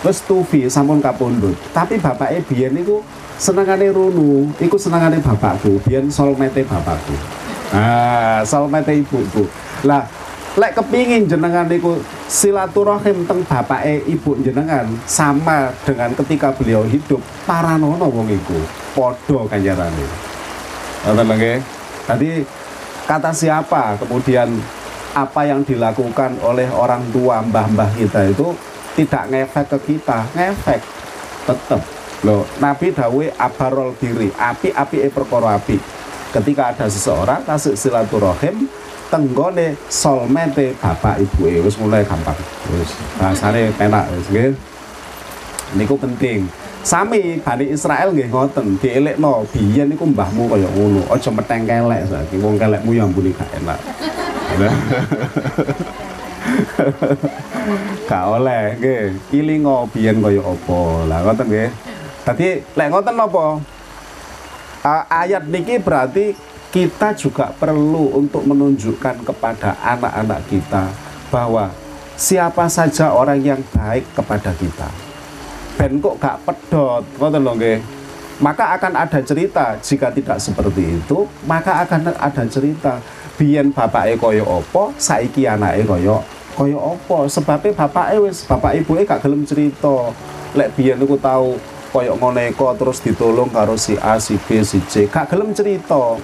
wis 0.04 0.20
tufi 0.28 0.68
sampun 0.68 1.00
kapundhut. 1.00 1.56
Tapi 1.72 1.96
bapake 1.96 2.44
biyen 2.44 2.76
niku 2.76 3.00
senengane 3.40 3.88
runu, 3.88 4.52
iku 4.60 4.76
senengane 4.76 5.24
bapakku, 5.24 5.80
biyen 5.88 6.12
solmete 6.12 6.68
bapakku. 6.68 7.16
Ah, 7.72 8.40
solmete 8.48 8.96
ibuku. 8.96 9.44
Lah 9.84 10.08
lek 10.58 10.74
kepingin 10.74 11.28
jenengan 11.28 11.68
niku 11.68 12.00
silaturahim 12.26 13.22
teng 13.28 13.46
bapake 13.46 14.02
ibu 14.10 14.34
jenengan 14.42 14.90
sama 15.06 15.70
dengan 15.86 16.10
ketika 16.18 16.50
beliau 16.50 16.82
hidup 16.82 17.20
paranono 17.44 18.08
wong 18.08 18.32
iku. 18.32 18.58
Padha 18.96 19.38
kanjarane 19.46 20.06
ngoten 21.06 21.30
nggih. 21.30 21.58
Tadi 22.08 22.28
kata 23.04 23.30
siapa 23.30 24.00
kemudian 24.00 24.48
apa 25.12 25.44
yang 25.44 25.60
dilakukan 25.62 26.40
oleh 26.40 26.66
orang 26.72 27.04
tua 27.12 27.44
mbah-mbah 27.44 27.92
kita 27.94 28.32
itu 28.32 28.56
tidak 28.96 29.28
ngefek 29.30 29.66
ke 29.70 29.78
kita 29.94 30.26
ngefek 30.34 30.80
tetep. 31.46 31.80
Loh 32.26 32.42
Nabi 32.58 32.90
dawe 32.90 33.24
abarol 33.38 33.94
diri 33.94 34.26
api-api 34.34 35.06
e 35.06 35.08
perkara 35.12 35.54
api 35.54 35.97
ketika 36.38 36.70
ada 36.70 36.86
seseorang 36.86 37.42
kasih 37.42 37.74
silaturahim 37.74 38.70
tenggone 39.10 39.74
solmete 39.88 40.76
bapak 40.78 41.18
ibu 41.18 41.48
e. 41.48 41.58
Wis 41.64 41.80
mulai 41.80 42.04
gampang. 42.04 42.36
Wis 42.76 42.92
rasane 43.18 43.72
penak 43.74 44.06
wis 44.14 44.28
nggih. 44.30 44.52
Niku 45.74 45.98
penting. 45.98 46.46
Sami 46.86 47.42
Bani 47.42 47.74
Israel 47.74 48.14
nggih 48.14 48.30
ngoten 48.30 48.78
dielekno 48.78 49.42
biyen 49.50 49.90
niku 49.90 50.06
mbahmu 50.06 50.48
kaya 50.48 50.68
ngono 50.72 51.02
aja 51.10 51.30
meteng 51.34 51.66
kelek 51.66 52.06
saiki 52.08 52.38
wong 52.38 52.54
kelekmu 52.56 52.94
ya 52.94 53.04
ampuni 53.04 53.34
gak 53.34 53.50
enak. 53.58 53.78
Gak 58.08 58.24
oleh 58.24 58.78
nggih. 58.78 59.04
Ilingo 59.34 59.90
biyen 59.92 60.22
kaya 60.22 60.40
apa? 60.40 60.80
Lah 61.10 61.18
ngoten 61.26 61.46
nggih. 61.50 61.70
Dadi 62.24 62.48
lek 62.62 62.88
ngoten 62.92 63.16
napa 63.16 63.58
ayat 65.08 65.44
niki 65.48 65.76
berarti 65.80 66.32
kita 66.68 67.16
juga 67.16 67.48
perlu 67.56 68.12
untuk 68.12 68.44
menunjukkan 68.44 69.24
kepada 69.24 69.72
anak-anak 69.80 70.40
kita 70.52 70.92
bahwa 71.32 71.72
siapa 72.18 72.68
saja 72.68 73.14
orang 73.14 73.40
yang 73.40 73.60
baik 73.72 74.04
kepada 74.12 74.52
kita. 74.56 74.88
Ben 75.78 76.02
kok 76.02 76.18
gak 76.18 76.42
pedot, 76.44 77.04
ngoten. 77.16 77.80
Maka 78.38 78.78
akan 78.78 78.94
ada 78.94 79.18
cerita 79.18 79.74
jika 79.82 80.14
tidak 80.14 80.38
seperti 80.38 81.02
itu, 81.02 81.26
maka 81.42 81.82
akan 81.82 82.14
ada 82.14 82.44
cerita 82.46 83.02
biyen 83.34 83.74
bapake 83.74 84.14
kaya 84.14 84.46
apa, 84.46 84.94
saiki 84.94 85.46
anake 85.46 85.82
kaya 85.86 86.22
kaya 86.54 86.78
apa. 86.78 87.18
Sebabnya 87.26 87.74
bapake 87.74 88.18
wis 88.22 88.46
bapak 88.46 88.78
ibuke 88.78 89.02
gak 89.06 89.22
gelem 89.26 89.42
cerita. 89.42 90.14
Lek 90.54 90.70
biyen 90.78 90.98
niku 91.02 91.18
tahu 91.18 91.58
kaya 91.88 92.12
ngoneko 92.12 92.76
terus 92.76 93.00
ditolong 93.00 93.48
karo 93.48 93.74
si 93.80 93.96
A, 93.98 94.20
si 94.20 94.36
B, 94.36 94.60
si 94.60 94.78
C, 94.84 95.08
gak 95.08 95.32
gelem 95.32 95.56
cerita. 95.56 96.20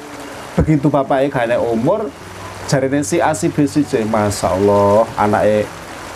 Begitu 0.54 0.87
bapaknya 0.87 1.33
gak 1.33 1.59
umur 1.59 2.06
jarine 2.71 3.02
si 3.02 3.18
A 3.18 3.35
si 3.35 3.49
B 3.49 3.64
si 3.66 3.83
C. 3.83 4.04
Masya 4.06 4.54
Allah 4.54 5.02
anaknya 5.18 5.66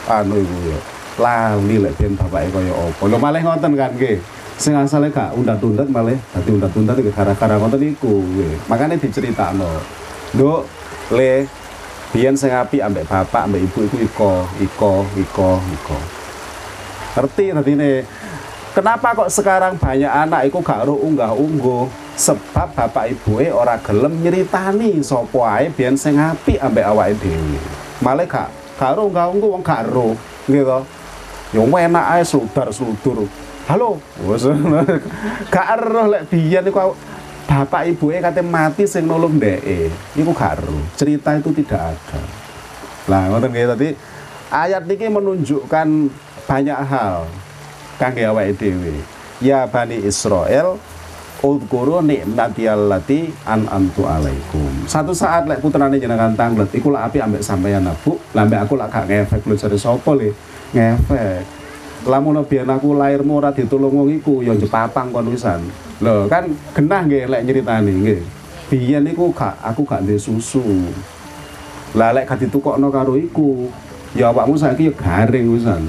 anu 0.08 0.40
ibu 0.40 0.56
ya 0.72 0.78
lali 1.18 1.76
lek 1.82 1.98
ben 1.98 2.14
bapake 2.14 2.48
kaya 2.54 2.72
apa. 2.72 3.02
Lho 3.04 3.18
malah 3.18 3.42
ngoten 3.42 3.74
kan 3.74 3.92
nggih. 3.92 4.22
Sing 4.58 4.74
asale 4.74 5.10
gak 5.10 5.34
undat-undat 5.34 5.86
malah 5.90 6.18
dadi 6.34 6.50
undat-undat 6.54 6.96
iki 7.02 7.10
gara-gara 7.10 7.58
ngoten 7.58 7.82
iku 7.82 8.22
nggih. 8.22 8.70
Makane 8.70 8.96
diceritakno 8.96 9.68
nduk 10.34 10.68
le 11.14 11.48
biyen 12.14 12.36
sing 12.38 12.54
apik 12.54 12.80
ambek 12.80 13.04
bapak 13.04 13.48
ambek 13.50 13.64
ibu 13.64 13.78
iku 13.84 13.96
iko 14.00 14.32
iko 14.62 14.92
iko 15.18 15.50
iko. 15.58 15.98
Ngerti 17.18 17.50
ini 17.50 17.90
kenapa 18.74 19.14
kok 19.14 19.30
sekarang 19.32 19.76
banyak 19.76 20.08
anak 20.08 20.48
iku 20.48 20.58
gak 20.60 20.88
ro 20.88 20.96
unggah 20.98 21.32
ungguh 21.32 21.88
sebab 22.18 22.74
bapak 22.74 23.14
ibu 23.14 23.38
e 23.38 23.48
ora 23.52 23.78
gelem 23.78 24.18
nyeritani 24.20 24.98
sapa 25.04 25.62
ae 25.62 25.70
biyen 25.70 25.94
sing 25.94 26.18
apik 26.18 26.58
ambek 26.58 26.88
awake 26.88 27.16
dhewe. 27.22 27.60
Malah 28.02 28.26
gak 28.26 28.48
gak 28.76 28.98
ro 28.98 29.08
unggah 29.08 29.26
ungguh 29.30 29.48
wong 29.54 29.62
gak 29.62 29.86
ro 29.88 30.18
gitu 30.48 30.80
ya 31.48 31.62
enak 31.64 32.06
ae 32.18 32.22
sudar 32.24 32.68
sudur 32.68 33.24
halo 33.68 34.00
gak 35.52 35.66
ero 35.76 36.08
lek 36.08 36.28
biyen 36.28 36.64
iku 36.68 36.92
bapak 37.48 37.88
ibu 37.88 38.12
e 38.12 38.20
kate 38.20 38.44
mati 38.44 38.84
sing 38.84 39.08
nolong 39.08 39.40
dheke 39.40 39.92
iku 40.16 40.32
gak 40.32 40.60
cerita 40.96 41.36
itu 41.36 41.52
tidak 41.52 41.96
ada. 41.96 42.20
Lah 43.08 43.32
ngoten 43.32 43.48
nggih 43.48 43.68
tadi 43.72 43.88
ayat 44.52 44.84
niki 44.84 45.08
menunjukkan 45.08 45.88
banyak 46.48 46.80
hal 46.88 47.28
kangge 47.98 48.24
awake 48.24 48.54
dhewe 48.56 49.02
ya 49.42 49.66
bani 49.66 49.98
Israel 50.06 50.78
Udkuru 51.38 52.02
nikmati 52.02 52.66
allati 52.66 53.30
an 53.46 53.62
antu 53.70 54.02
alaikum. 54.02 54.90
Satu 54.90 55.14
saat 55.14 55.46
lek 55.46 55.62
putrane 55.62 55.94
jenengan 55.94 56.34
tanglet 56.34 56.66
iku 56.74 56.90
lak 56.90 57.14
api 57.14 57.22
ambek 57.22 57.46
sampeyan 57.46 57.86
Nabu, 57.86 58.18
lambe 58.34 58.58
aku 58.58 58.74
lak 58.74 58.90
gak 58.90 59.06
ngefek 59.06 59.46
lu 59.46 59.54
cari 59.54 59.78
sapa 59.78 60.18
le. 60.18 60.34
Ngefek 60.74 61.46
lamun 62.10 62.42
biyen 62.42 62.66
aku 62.66 62.98
lahirmu 62.98 63.38
ora 63.38 63.54
ditulung 63.54 63.94
wong 64.02 64.18
iku 64.18 64.42
ya 64.42 64.58
jepapang 64.58 65.14
kon 65.14 65.30
kan 66.26 66.44
genah 66.74 67.00
nggih 67.06 67.30
lek 67.30 67.42
nyeritani 67.46 67.92
nggih. 68.02 68.20
Biyen 68.66 69.06
iku 69.06 69.30
gak 69.30 69.62
aku 69.62 69.86
gak 69.86 70.02
ndek 70.02 70.18
susu. 70.18 70.90
Lah 71.94 72.10
lek 72.10 72.26
gak 72.26 72.42
ditukokno 72.42 72.90
karo 72.90 73.14
iku, 73.14 73.70
ya 74.18 74.34
awakmu 74.34 74.58
saiki 74.58 74.90
ya 74.90 74.92
garing 74.98 75.54
wisan. 75.54 75.86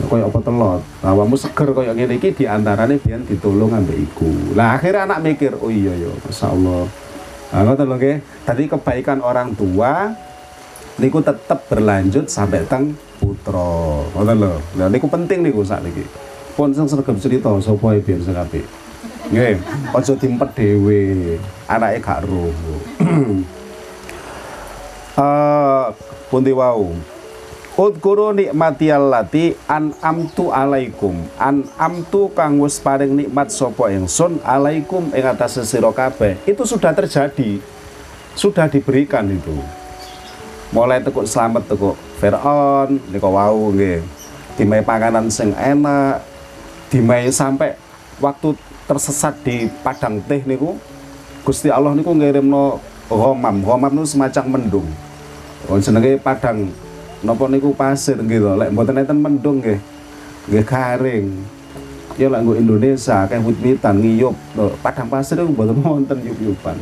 Kaya 0.00 0.24
apa 0.28 0.40
telot. 0.40 0.80
Awakmu 1.04 1.36
seger 1.36 1.68
kaya 1.76 1.92
ngene 1.92 2.16
iki 2.16 2.32
diantarane 2.32 2.96
biyen 2.96 3.28
ditulung 3.28 3.72
ambek 3.76 3.96
iku. 3.96 4.56
Lah 4.56 4.76
akhirnya 4.76 5.04
anak 5.08 5.20
mikir, 5.24 5.52
oh 5.60 5.68
iya 5.68 5.92
ya, 5.96 6.10
masyaallah. 6.24 6.84
Nah, 7.52 7.60
ngoten 7.68 7.84
lho 7.84 7.96
nggih. 8.00 8.16
Tadi 8.48 8.62
kebaikan 8.64 9.20
orang 9.20 9.52
tua 9.52 10.12
niku 10.96 11.20
tetap 11.20 11.68
berlanjut 11.68 12.28
sampai 12.28 12.64
teng 12.64 12.96
putra. 13.20 14.08
Ngoten 14.16 14.36
lho. 14.40 14.54
Lah 14.80 14.88
niku 14.88 15.08
penting 15.08 15.44
niku 15.44 15.60
sakniki. 15.60 16.04
Pun 16.56 16.72
sing 16.72 16.88
sregep 16.88 17.16
cerita 17.20 17.52
sapa 17.60 17.96
e 17.96 18.00
biyen 18.00 18.20
sing 18.24 18.36
apik. 18.36 18.64
Nggih, 19.32 19.60
aja 19.92 20.12
dimpet 20.16 20.50
dhewe. 20.56 21.36
Anake 21.68 21.98
gak 22.00 22.24
roh. 22.24 22.52
Eh, 25.12 25.86
pundi 26.32 26.56
wau? 26.56 26.88
Udkuru 27.82 28.30
nikmati 28.30 28.94
allati 28.94 29.58
an 29.66 29.90
amtu 29.98 30.54
alaikum. 30.54 31.18
An 31.34 31.66
amtu 31.74 32.30
kang 32.30 32.62
wis 32.62 32.78
paring 32.78 33.10
nikmat 33.10 33.50
sapa 33.50 33.90
ingsun 33.90 34.38
alaikum 34.46 35.10
ing 35.10 35.26
atas 35.26 35.58
sira 35.66 35.90
kabeh. 35.90 36.38
Itu 36.46 36.62
sudah 36.62 36.94
terjadi. 36.94 37.58
Sudah 38.38 38.70
diberikan 38.70 39.26
itu. 39.26 39.58
Mulai 40.70 41.02
tekuk 41.02 41.26
selamat 41.26 41.74
tekuk 41.74 41.98
Fir'aun 42.22 43.02
niko 43.10 43.34
wau 43.34 43.74
nggih. 43.74 43.98
Dimai 44.54 44.86
panganan 44.86 45.26
sing 45.26 45.50
enak. 45.50 46.22
Dimai 46.86 47.34
sampai 47.34 47.74
waktu 48.22 48.54
tersesat 48.86 49.42
di 49.42 49.66
padang 49.82 50.22
teh 50.22 50.38
niku 50.46 50.78
Gusti 51.42 51.66
Allah 51.66 51.98
niku 51.98 52.14
ngirimno 52.14 52.78
ghamam. 53.10 53.58
Ghamam 53.58 53.90
niku 53.90 54.06
semacam 54.06 54.44
mendung. 54.54 54.86
Jenenge 55.82 56.22
padang 56.22 56.70
napa 57.22 57.46
niku 57.46 57.70
pasir 57.74 58.18
gitu 58.18 58.50
lek 58.58 58.74
mboten 58.74 58.98
enten 58.98 59.18
mendung 59.18 59.62
nggih 59.62 59.78
nggih 60.50 60.64
garing 60.66 61.26
ya 62.18 62.26
lek 62.26 62.40
nggo 62.42 62.54
Indonesia 62.58 63.24
kayak 63.30 63.42
wit-witan 63.46 64.02
ngiyup 64.02 64.34
padang 64.82 65.06
pasir 65.06 65.38
niku 65.38 65.54
mboten 65.54 65.78
wonten 65.80 66.18
yup-yupan 66.22 66.76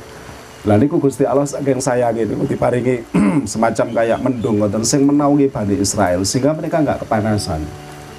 lah 0.69 0.77
niku 0.77 1.01
Gusti 1.01 1.25
Allah 1.25 1.49
saking 1.49 1.81
sayangi 1.81 2.29
niku 2.29 2.45
diparingi 2.45 3.01
semacam 3.53 3.87
kayak 3.97 4.19
mendung 4.21 4.61
ngoten 4.61 4.85
sing 4.85 5.09
menaungi 5.09 5.49
Bani 5.49 5.81
Israel 5.81 6.21
sehingga 6.21 6.53
mereka 6.53 6.85
nggak 6.85 7.01
kepanasan. 7.01 7.65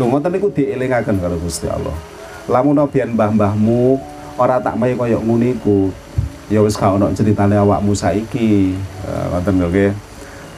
Lho 0.02 0.10
ngoten 0.10 0.34
niku 0.34 0.50
dielingaken 0.50 1.22
karo 1.22 1.38
Gusti 1.38 1.70
Allah. 1.70 1.94
Lamun 2.50 2.82
biyen 2.90 3.14
mbah-mbahmu 3.14 4.02
ora 4.42 4.58
tak 4.58 4.74
mai 4.74 4.98
koyo 4.98 5.22
ngono 5.22 5.46
iku, 5.54 5.94
ya 6.50 6.66
wis 6.66 6.74
gak 6.74 6.98
ono 6.98 7.14
critane 7.14 7.62
awakmu 7.62 7.94
saiki. 7.94 8.74
Ngoten 9.06 9.62
lho. 9.62 9.94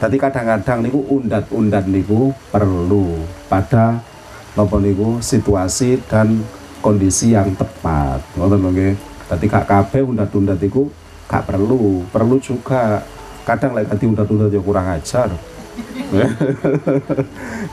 Dadi 0.02 0.16
kadang-kadang 0.18 0.82
niku 0.82 1.00
undat-undat 1.06 1.86
niku 1.86 2.34
perlu 2.50 3.22
pada 3.46 4.02
napa 4.58 4.76
niku 4.82 5.22
situasi 5.22 6.02
dan 6.10 6.42
kondisi 6.82 7.32
yang 7.32 7.54
tepat. 7.54 8.20
Ngoten 8.34 8.58
lho 8.58 8.70
nggih. 8.74 8.94
Dadi 9.30 9.44
gak 9.46 9.66
kabeh 9.70 10.02
undat-undat 10.04 10.58
iku 10.60 10.90
gak 11.30 11.46
perlu 11.46 12.02
perlu 12.10 12.36
juga. 12.42 13.06
Kadang 13.46 13.76
lagi 13.76 13.94
diundat-undat 13.94 14.50
ya 14.50 14.60
kurang 14.60 14.86
ajar. 14.90 15.30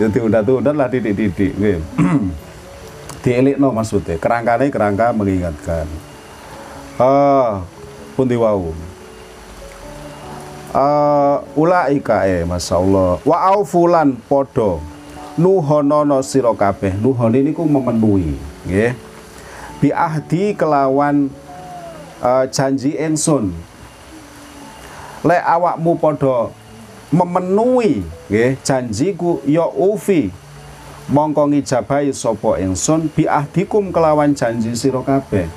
Ya 0.01 0.07
diundat-undat 0.09 0.73
lah 0.73 0.89
didik-didik 0.89 1.53
dielik 3.21 3.61
no 3.61 3.69
maksudnya 3.69 4.17
kerangkane 4.17 4.73
kerangka 4.73 5.13
mengingatkan. 5.13 5.85
Ah 6.97 7.61
pun 8.17 8.25
diwau 8.25 8.73
uh, 10.75 11.43
ulaika 11.55 12.23
eh 12.27 12.47
Masya 12.47 12.75
Allah 12.79 13.19
wa 13.23 13.37
aufulan 13.51 14.15
podo 14.27 14.79
nuhonono 15.37 16.19
sira 16.23 16.51
kabeh. 16.55 16.95
Nuhon 16.99 17.35
ini 17.35 17.55
ku 17.55 17.63
memenuhi 17.67 18.35
nggih. 18.67 18.93
Biahdi 19.81 20.53
kelawan 20.53 21.31
uh, 22.21 22.45
janji 22.51 22.93
ingsun 22.99 23.55
lek 25.25 25.41
awakmu 25.41 25.97
padha 25.97 26.53
memenuhi 27.09 28.03
nggih 28.27 28.59
janjiku 28.63 29.41
ya 29.47 29.67
ufi. 29.67 30.31
Mongko 31.11 31.51
ngijabahi 31.51 32.15
sapa 32.15 32.61
ingsun 32.61 33.11
bi 33.11 33.27
ahdikum 33.27 33.91
kelawan 33.91 34.31
janji 34.31 34.71
sira 34.77 35.03
kabeh. 35.03 35.49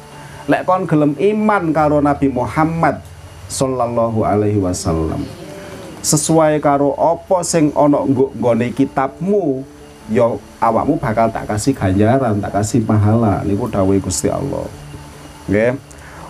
Lek 0.51 0.67
kon 0.67 0.89
gelem 0.89 1.15
iman 1.15 1.71
karo 1.71 2.01
Nabi 2.03 2.27
Muhammad 2.33 2.99
sallallahu 3.49 4.25
alaihi 4.25 4.61
wasallam. 4.61 5.25
Sesuai 6.05 6.61
karo 6.61 6.93
apa 7.01 7.41
sing 7.41 7.73
ana 7.73 8.05
nggone 8.05 8.77
kitabmu 8.77 9.65
ya 10.13 10.37
awakmu 10.61 11.01
bakal 11.01 11.33
tak 11.33 11.49
kasih 11.49 11.73
ganjaran 11.73 12.37
tak 12.45 12.61
kasih 12.61 12.85
pahala. 12.85 13.41
Niku 13.45 13.73
dawuh 13.73 13.97
Gusti 14.01 14.29
Allah. 14.29 14.69
Nggih. 15.49 15.81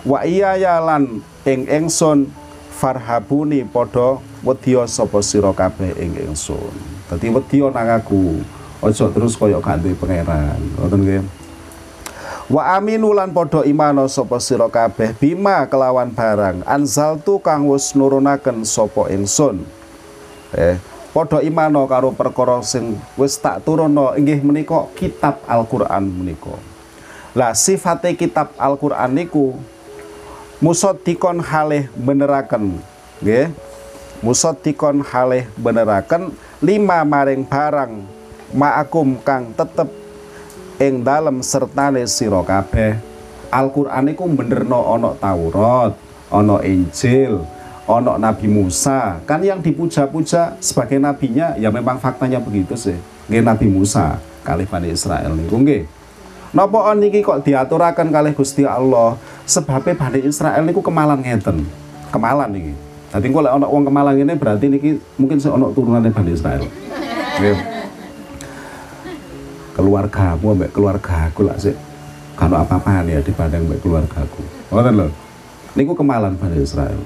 Wa 0.07 0.23
iya 0.23 0.55
yalan 0.55 1.19
ing 1.43 1.67
ingsun 1.67 2.31
farhabuni 2.71 3.67
padha 3.67 4.21
wedya 4.45 4.85
sapa 4.85 5.19
sira 5.19 5.49
kabeh 5.51 5.91
ing 5.97 6.13
ingsun 6.29 6.71
dadi 7.11 7.27
wedya 7.33 7.67
nang 7.73 7.99
aku. 7.99 8.39
Aja 8.85 9.09
terus 9.09 9.33
kaya 9.33 9.57
gak 9.57 9.81
duwe 9.81 9.97
pangeran. 9.97 10.61
Ngoten 10.77 10.99
nggih 11.03 11.21
Wa 12.45 12.77
aminu 12.77 13.09
lan 13.09 13.33
padha 13.33 13.65
imano 13.65 14.05
sapa 14.05 14.37
sira 14.37 14.69
kabeh 14.69 15.17
bima 15.17 15.65
kelawan 15.65 16.13
barang. 16.13 16.61
Anzaltu 16.69 17.41
kang 17.41 17.65
wis 17.65 17.97
nurunaken 17.97 18.61
sapa 18.61 19.09
ingsun. 19.09 19.65
Eh 20.53 20.77
padha 21.09 21.41
imano 21.41 21.89
karo 21.89 22.13
perkara 22.13 22.61
sing 22.61 23.01
wis 23.17 23.41
tak 23.41 23.65
turunno 23.65 24.13
inggih 24.13 24.45
menika 24.45 24.85
kitab 24.93 25.41
Al-Qur'an 25.49 26.05
menika. 26.05 26.53
Lah 27.33 27.57
sifate 27.57 28.13
kitab 28.13 28.53
Al-Qur'an 28.61 29.09
niku 29.09 29.57
musodikon 30.61 31.41
halih 31.41 31.89
beneraken 31.97 32.77
nggih. 33.25 33.49
Musodikon 34.21 35.01
halih 35.01 35.49
beneraken 35.57 36.29
lima 36.61 37.01
maring 37.01 37.41
barang 37.41 38.05
ma'akum 38.53 39.17
kang 39.25 39.49
tetep 39.57 40.04
ing 40.81 41.03
dalem 41.05 41.39
sertane 41.45 42.03
sira 42.09 42.41
kabeh 42.43 42.97
Al-Qur'an 43.53 44.09
iku 44.11 44.27
benerno 44.27 44.83
ana 44.91 45.15
Taurat, 45.15 45.95
ana 46.27 46.59
Injil, 46.65 47.39
ana 47.87 48.19
Nabi 48.19 48.51
Musa. 48.51 49.23
Kan 49.23 49.47
yang 49.47 49.63
dipuja-puja 49.63 50.59
sebagai 50.59 50.99
nabinya 50.99 51.55
ya 51.55 51.71
memang 51.71 51.95
faktanya 51.95 52.43
begitu 52.43 52.75
sih. 52.75 52.99
Nggih 53.31 53.45
Nabi 53.47 53.71
Musa 53.71 54.19
kali 54.43 54.67
Bani 54.67 54.91
Israel 54.91 55.31
niku 55.39 55.61
nggih. 55.61 55.87
Napa 56.51 56.91
niki 56.95 57.23
kok 57.23 57.47
diaturaken 57.47 58.11
kalih 58.11 58.35
Gusti 58.35 58.67
Allah 58.67 59.15
sebabnya 59.43 59.93
Bani 59.95 60.19
Israel 60.23 60.63
niku 60.65 60.81
kemalan 60.81 61.21
ngeten 61.21 61.67
kemalan 62.15 62.49
niki 62.49 62.73
jadi 63.11 63.27
kalau 63.31 63.51
ono 63.59 63.67
uang 63.69 63.85
kemalan 63.91 64.15
ini 64.15 64.33
berarti 64.39 64.65
niki 64.71 64.89
mungkin 65.19 65.37
seonok 65.37 65.75
turunannya 65.75 66.15
Bani 66.15 66.31
Israel 66.31 66.63
keluarga 67.35 67.74
aku 69.75 70.45
ambek 70.55 70.71
keluarga 70.71 71.27
aku 71.27 71.43
lah 71.43 71.59
sih 71.59 71.75
kalau 72.39 72.59
apa-apaan 72.59 73.07
ya 73.11 73.19
dibanding 73.19 73.67
ambek 73.67 73.79
keluarga 73.83 74.23
aku 74.23 74.43
ngoten 74.71 74.93
lho. 74.95 75.07
Niku 75.75 75.91
kemalan 75.91 76.39
Bani 76.39 76.63
Israel. 76.63 76.99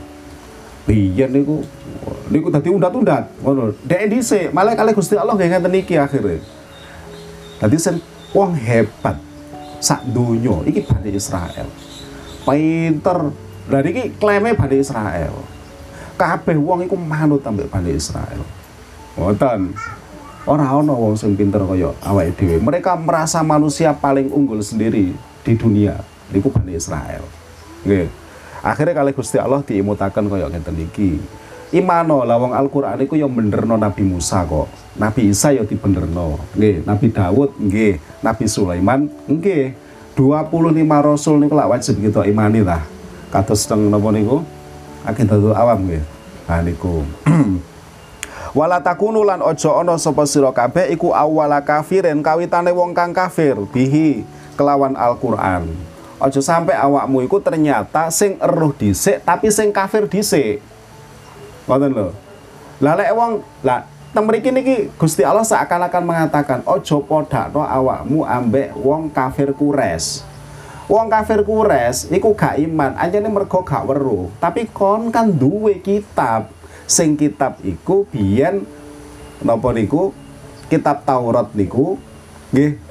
Biyen 0.86 1.34
niku 1.34 1.66
niku 2.30 2.54
dadi 2.54 2.70
undat-undat. 2.70 3.26
Ngono 3.42 3.74
dek 3.82 4.14
dhisik 4.14 4.54
malah 4.54 4.78
kali 4.78 4.94
Gusti 4.94 5.18
Allah 5.18 5.34
nggih 5.34 5.50
ngeten 5.50 5.74
iki 5.74 5.96
akhire. 5.98 6.38
Dadi 7.58 7.78
sen 7.82 7.98
wong 8.30 8.54
hebat 8.54 9.18
sak 9.82 10.06
donya 10.14 10.62
iki 10.70 10.86
Bani 10.86 11.10
Israel. 11.14 11.68
Pinter. 12.46 13.20
Lah 13.70 13.82
iki 13.82 14.14
klaime 14.22 14.54
Bani 14.54 14.78
Israel. 14.78 15.34
Kabeh 16.14 16.58
wong 16.62 16.86
iku 16.86 16.94
manut 16.94 17.42
ambek 17.42 17.74
Bani 17.74 17.90
Israel. 17.98 18.46
Ngoten 19.18 19.74
ora 20.50 20.66
ana 20.74 20.98
wong 20.98 21.14
sing 21.14 21.38
pinter 21.38 21.62
kaya 21.62 21.94
awake 22.02 22.34
dhewe 22.34 22.58
mereka 22.58 22.98
merasa 22.98 23.46
manusia 23.46 23.94
paling 23.94 24.34
unggul 24.34 24.58
sendiri 24.66 25.14
di 25.46 25.54
dunia 25.54 26.02
niku 26.34 26.50
Bani 26.50 26.74
Israel 26.74 27.22
nggih 27.86 28.10
akhirnya 28.66 28.98
kali 28.98 29.14
Gusti 29.14 29.38
Allah 29.38 29.62
diimutaken 29.62 30.26
kaya 30.26 30.50
ngeten 30.50 30.90
iki 30.90 31.22
imano 31.70 32.26
lawang 32.26 32.58
Al-Qur'an 32.58 32.98
iku 32.98 33.14
yang 33.14 33.30
benerno 33.30 33.78
Nabi 33.78 34.02
Musa 34.02 34.42
kok. 34.46 34.70
Nabi 34.98 35.30
Isa 35.30 35.54
ya 35.54 35.62
dibenerno. 35.62 36.42
Nggih, 36.58 36.82
Nabi 36.82 37.08
Dawud 37.14 37.50
nggih, 37.62 38.02
Nabi 38.26 38.46
Sulaiman 38.50 39.06
nggih. 39.30 39.88
25 40.18 40.84
rasul 40.84 41.40
niku 41.40 41.56
lak 41.56 41.72
wajib 41.72 41.96
kita 42.04 42.28
imani 42.28 42.60
lah. 42.60 42.84
Kados 43.32 43.64
teng 43.64 43.88
napa 43.88 44.12
niku? 44.12 44.44
Akidatul 45.08 45.56
awam 45.56 45.88
nggih. 45.88 46.04
Nah 46.50 46.60
niku. 46.60 47.08
Wala 48.50 48.82
takunu 48.82 49.22
lan 49.22 49.46
ojo 49.46 49.78
ana 49.78 49.94
sapa 50.02 50.26
sira 50.26 50.50
kabeh 50.50 50.90
iku 50.90 51.14
awwala 51.14 51.62
kafirin 51.62 52.26
kawitane 52.26 52.74
wong 52.74 52.98
kang 52.98 53.14
kafir 53.14 53.54
bihi 53.70 54.26
kelawan 54.58 54.98
Al-Qur'an. 54.98 55.70
Ojo 56.18 56.42
sampai 56.42 56.74
awakmu 56.74 57.22
iku 57.22 57.38
ternyata 57.38 58.10
sing 58.10 58.42
eruh 58.42 58.74
dhisik 58.74 59.22
tapi 59.22 59.54
sing 59.54 59.70
kafir 59.70 60.10
dhisik. 60.10 60.66
Ngoten 61.70 61.94
lho. 61.94 62.10
Lah 62.82 62.98
lek 62.98 63.14
wong 63.14 63.46
lah 63.62 63.86
teng 64.10 64.26
mriki 64.26 64.50
niki 64.50 64.90
Gusti 64.98 65.22
Allah 65.22 65.46
seakan-akan 65.46 66.04
mengatakan 66.04 66.60
ojo 66.66 67.06
podakno 67.06 67.62
awakmu 67.62 68.26
ambek 68.26 68.74
wong 68.82 69.14
kafir 69.14 69.54
kures. 69.54 70.26
Wong 70.90 71.06
kafir 71.06 71.46
kures 71.46 72.10
iku 72.10 72.34
gak 72.34 72.58
iman, 72.66 72.98
anjene 72.98 73.30
mergo 73.30 73.62
gak 73.62 73.86
weruh. 73.86 74.34
Tapi 74.42 74.66
kon 74.74 75.14
kan 75.14 75.30
duwe 75.30 75.78
kitab. 75.86 76.59
Sing 76.89 77.13
kitab 77.13 77.62
iku 77.62 78.10
biyen 78.10 78.65
napa 79.45 79.69
niku? 79.78 80.10
Kitab 80.73 81.06
Taurat 81.06 81.54
niku 81.54 82.02
nggih 82.49 82.82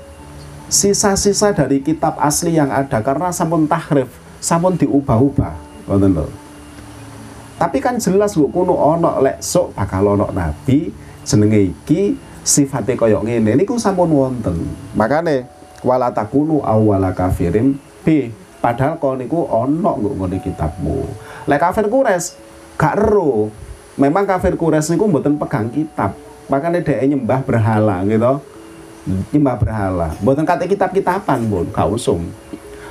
sisa-sisa 0.70 1.50
dari 1.50 1.82
kitab 1.82 2.14
asli 2.22 2.54
yang 2.54 2.70
ada 2.70 3.02
karena 3.02 3.34
sampun 3.34 3.66
tahrif, 3.66 4.06
sampun 4.38 4.78
diubah-ubah. 4.78 5.54
Ngoten 5.90 6.14
lho. 6.14 6.30
Tapi 7.58 7.82
kan 7.82 7.98
jelas 7.98 8.38
kok 8.38 8.54
kuno 8.54 8.70
ono 8.70 9.18
lek 9.18 9.42
sok 9.42 9.74
bakal 9.74 10.14
ono 10.14 10.30
nabi 10.30 10.94
jenenge 11.26 11.74
iki 11.74 12.14
sifate 12.46 12.94
koyok 12.94 13.26
ngene 13.26 13.58
niku 13.58 13.82
sampun 13.82 14.14
wonten. 14.14 14.62
Makane 14.94 15.42
wala 15.82 16.14
takunu 16.14 16.62
awwala 16.62 17.10
kafirin 17.10 17.74
b 18.06 18.30
padahal 18.62 19.02
kau 19.02 19.18
niku 19.18 19.42
ono 19.42 19.90
nggo 19.98 20.22
ngene 20.22 20.38
kitabmu. 20.38 21.02
Lek 21.50 21.58
kafir 21.58 21.90
kures 21.90 22.38
gak 22.78 22.94
ero. 22.94 23.50
Memang 23.98 24.24
kafir 24.24 24.54
kures 24.54 24.88
niku 24.94 25.10
mboten 25.10 25.34
pegang 25.34 25.68
kitab. 25.74 26.14
Makanya 26.46 26.80
dia 26.80 27.02
nyembah 27.02 27.42
berhala 27.42 28.00
gitu. 28.06 28.38
Nyembah 29.34 29.56
berhala. 29.58 30.08
Mboten 30.22 30.46
kate 30.46 30.70
kitab-kitaban 30.70 31.50
pun 31.50 31.66
gak 31.68 31.90
usum. 31.90 32.22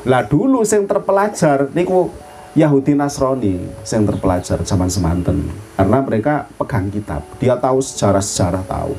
Lah 0.04 0.28
dulu 0.28 0.68
sing 0.68 0.84
terpelajar 0.84 1.72
niku 1.72 2.12
Yahudi 2.58 2.98
Nasrani 2.98 3.70
yang 3.70 4.04
terpelajar 4.10 4.58
zaman 4.66 4.90
semanten 4.90 5.46
karena 5.78 6.02
mereka 6.02 6.50
pegang 6.58 6.90
kitab 6.90 7.22
dia 7.38 7.54
tahu 7.54 7.78
sejarah-sejarah 7.78 8.66
tahu 8.66 8.98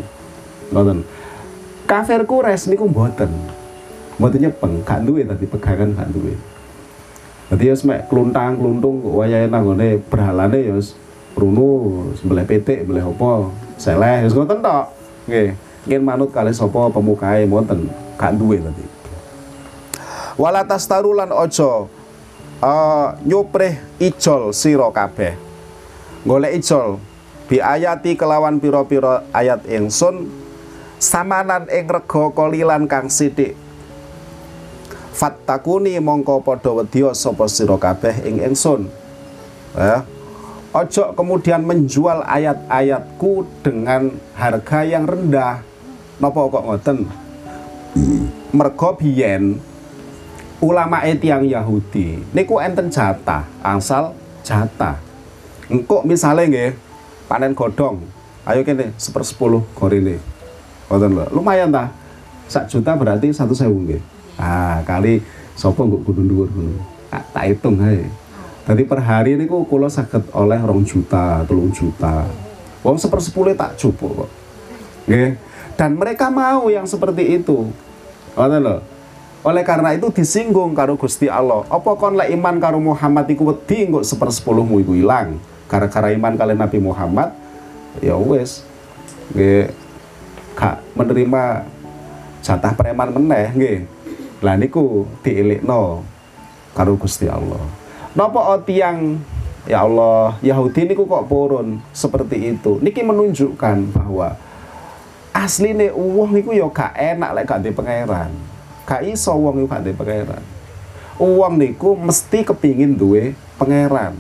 nonton 0.71 1.03
kafir 1.91 2.23
kures 2.23 2.71
niku 2.71 2.87
mboten 2.87 3.35
mboten 4.15 4.47
nyepeng 4.47 4.87
gak 4.87 5.03
duwe 5.03 5.27
tadi 5.27 5.45
pegangan 5.51 5.91
gak 5.91 6.11
duwe 6.15 6.39
Dadi 7.49 7.65
ya 7.65 7.75
semek 7.75 8.13
kluntang 8.13 8.61
kluntung 8.61 9.01
wayahe 9.03 9.49
nanggone 9.49 9.99
berhalane 10.07 10.69
ya 10.69 10.77
runu 11.39 12.11
sebelah 12.19 12.43
petik 12.43 12.83
sebelah 12.83 13.07
apa 13.07 13.31
seleh 13.79 14.27
wis 14.27 14.35
ngoten 14.35 14.59
tok. 14.59 14.87
Nggih. 15.31 15.49
Ingin 15.87 16.03
manut 16.05 16.35
kali 16.35 16.51
sapa 16.53 16.91
pemukae 16.91 17.47
mboten 17.49 17.89
gak 18.19 18.35
duwe 18.37 18.61
tadi 18.61 18.99
wala 20.39 20.63
tastarulan 20.63 21.35
ojo 21.35 21.91
uh, 22.63 23.09
nyuprih 23.27 23.75
ijol 23.99 24.55
sira 24.55 24.89
kabeh. 24.95 25.35
Golek 26.23 26.63
ijol 26.63 27.03
bi 27.51 27.59
ayati 27.59 28.15
kelawan 28.15 28.63
pira-pira 28.63 29.27
ayat 29.35 29.67
ingsun 29.67 30.31
samanan 31.03 31.67
ing 31.69 31.91
rega 31.91 32.31
kolilan 32.31 32.87
kang 32.87 33.11
sithik. 33.11 33.59
Fattakuni 35.19 35.99
mongko 35.99 36.47
padha 36.47 36.71
wedya 36.79 37.11
sapa 37.11 37.51
sira 37.51 37.75
kabeh 37.75 38.23
ing 38.23 38.39
ingsun. 38.39 38.87
Ya 39.75 40.07
ojo 40.73 41.05
kemudian 41.17 41.65
menjual 41.65 42.25
ayat-ayatku 42.29 43.47
dengan 43.65 44.13
harga 44.37 44.85
yang 44.85 45.09
rendah. 45.09 45.65
Napa 46.19 46.41
kok 46.51 46.65
ngoten? 46.67 46.99
Mergo 48.53 48.91
biyen 48.99 49.59
ulama 50.59 51.07
tiang 51.15 51.47
Yahudi 51.47 52.19
niku 52.35 52.59
enten 52.59 52.91
jatah 52.91 53.47
angsal 53.63 54.13
jatah. 54.43 54.99
Engkok 55.71 56.03
misalnya 56.03 56.51
nggih 56.51 56.71
panen 57.31 57.55
godong 57.55 58.03
ayo 58.49 58.65
kene 58.65 58.97
sepersepuluh 58.99 59.63
gorine 59.77 60.19
ngoten 60.91 61.11
lho 61.15 61.25
lumayan 61.31 61.71
ta? 61.71 61.93
Sak 62.49 62.67
juta 62.73 62.97
berarti 62.97 63.29
satu 63.31 63.53
sewu 63.53 63.85
nggih. 63.85 64.01
Ah 64.41 64.81
kali 64.83 65.21
sopo 65.55 65.85
nggak 65.87 66.03
kudu 66.03 66.23
dhuwur 66.27 66.49
ngono? 66.51 66.81
Tak 67.13 67.45
hitung 67.47 67.79
ae 67.85 68.09
Jadi 68.69 68.85
per 68.85 69.01
hari 69.01 69.41
niku 69.41 69.65
kula 69.65 69.89
saged 69.89 70.29
oleh 70.37 70.61
rong 70.61 70.85
juta, 70.85 71.41
telung 71.49 71.73
juta. 71.73 72.29
Wong 72.85 73.01
sepersepuluh 73.01 73.57
tak 73.57 73.81
cukup 73.81 74.29
kok. 74.29 74.31
Nggih. 75.09 75.41
Dan 75.81 75.97
mereka 75.97 76.29
mau 76.29 76.69
yang 76.69 76.85
seperti 76.85 77.41
itu. 77.41 77.73
Oleh 78.37 79.65
karena 79.65 79.97
itu 79.97 80.13
disinggung 80.13 80.77
karo 80.77 81.01
Gusti 81.01 81.33
Allah. 81.33 81.65
Apa 81.73 81.97
kon 81.97 82.21
lek 82.21 82.29
iman 82.37 82.61
karo 82.61 82.77
Muhammad 82.77 83.25
iku 83.33 83.57
wedi 83.57 83.89
engko 83.89 84.05
sepersepuluhmu 84.05 84.85
iku 84.85 84.93
ilang. 84.93 85.41
Gara-gara 85.65 86.13
iman 86.13 86.37
kalian 86.37 86.61
Nabi 86.61 86.79
Muhammad 86.81 87.33
ya 88.05 88.21
wis 88.21 88.69
nggih 89.33 89.73
gak 90.53 90.81
menerima 90.93 91.65
jatah 92.45 92.73
preman 92.77 93.17
meneh 93.17 93.49
nggih. 93.57 93.79
Lah 94.45 94.61
niku 94.61 95.09
diilikno 95.25 96.05
karo 96.77 97.01
Gusti 97.01 97.33
Allah. 97.33 97.88
Napa 98.17 98.61
tiang 98.65 99.21
ya 99.69 99.85
Allah 99.85 100.37
Yahudi 100.41 100.89
niku 100.89 101.05
kok 101.05 101.29
purun 101.29 101.83
seperti 101.93 102.57
itu. 102.57 102.81
Niki 102.81 103.05
menunjukkan 103.05 103.93
bahwa 103.93 104.37
asline 105.37 105.93
uang 105.93 106.33
niku 106.33 106.57
ya 106.57 106.69
gak 106.69 106.97
enak 106.97 107.31
lek 107.37 107.45
gak 107.47 107.61
di 107.63 107.71
pangeran 107.71 108.33
gak 108.89 109.05
iso 109.05 109.37
wong 109.37 109.61
iku 109.61 109.69
gak 109.69 109.85
duwe 109.85 109.95
pangeran. 110.01 110.45
Wong 111.21 111.61
niku 111.61 111.93
mesti 111.93 112.41
kepingin 112.41 112.97
duwe 112.97 113.37
pangeran. 113.61 114.17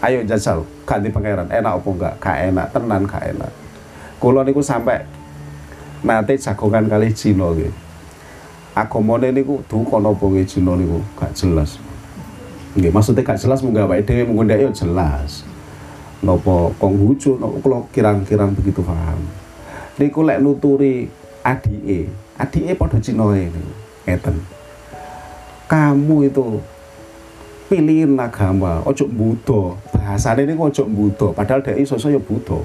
Ayo 0.00 0.24
jajal, 0.24 0.64
ganti 0.88 1.12
pangeran. 1.12 1.52
Enak 1.52 1.84
apa 1.84 1.88
enggak? 1.92 2.14
Gak 2.24 2.36
enak, 2.48 2.66
tenan 2.72 3.02
gak 3.04 3.24
enak. 3.36 3.52
Kula 4.16 4.40
niku 4.40 4.64
sampai 4.64 5.04
nate 6.00 6.40
jagongan 6.40 6.88
kali 6.88 7.12
Cina 7.12 7.52
nggih. 7.52 7.72
Agamane 8.72 9.28
niku 9.28 9.60
duka 9.68 10.00
napa 10.00 10.24
nggih 10.24 10.48
Cina 10.48 10.72
niku 10.72 11.04
gak 11.34 11.42
jelas. 11.42 11.82
Nggih, 12.78 12.94
maksudnya 12.94 13.26
gak 13.26 13.42
jelas 13.42 13.58
mung 13.66 13.74
awake 13.74 14.06
dhewe 14.06 14.30
mung 14.30 14.46
yo 14.46 14.70
jelas. 14.70 15.42
Napa 16.22 16.70
Konghucu, 16.78 17.42
napa 17.42 17.58
kula 17.58 17.82
kirang-kirang 17.90 18.54
begitu 18.54 18.86
paham. 18.86 19.18
Niku 19.98 20.22
lek 20.22 20.38
nuturi 20.38 21.10
adike, 21.42 22.06
adike 22.38 22.72
padha 22.78 23.02
Cinoe 23.02 23.50
ngeten. 24.06 24.36
Kamu 25.66 26.30
itu 26.30 26.62
pilihin 27.66 28.14
agama, 28.14 28.78
ojo 28.86 29.10
Buddha. 29.10 29.74
Bahasane 29.90 30.46
niku 30.46 30.70
ojo 30.70 30.86
Buddha, 30.86 31.34
padahal 31.34 31.66
dia 31.66 31.74
iso 31.74 31.98
ya 31.98 32.22
Buddha. 32.22 32.62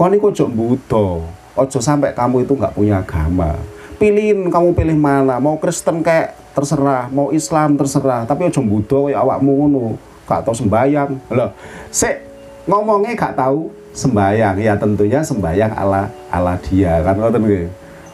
Kau 0.00 0.08
niku 0.08 0.32
ojo 0.32 0.48
Buddha. 0.48 1.04
Ojo 1.52 1.78
sampai 1.84 2.16
kamu 2.16 2.48
itu 2.48 2.56
nggak 2.56 2.72
punya 2.72 3.04
agama. 3.04 3.52
Pilihin 3.96 4.48
kamu 4.48 4.74
pilih 4.76 4.98
mana, 4.98 5.38
mau 5.38 5.56
Kristen 5.60 6.04
kayak 6.04 6.36
terserah, 6.52 7.08
mau 7.08 7.32
Islam 7.32 7.80
terserah, 7.80 8.28
tapi 8.28 8.48
ojo 8.48 8.60
Buddha 8.60 9.00
ya 9.12 9.24
awakmu 9.24 9.52
ngono. 9.64 9.84
Gak 10.28 10.46
tau 10.46 10.54
sembayang. 10.54 11.10
Loh, 11.34 11.50
sik 11.90 12.22
ngomongnya 12.70 13.18
gak 13.18 13.36
tahu 13.36 13.72
sembayang. 13.92 14.56
Ya 14.60 14.78
tentunya 14.78 15.20
sembayang 15.20 15.72
ala 15.74 16.08
ala 16.30 16.54
dia. 16.62 17.02
Kan 17.02 17.18
ngoten 17.18 17.42
nggih? 17.42 17.66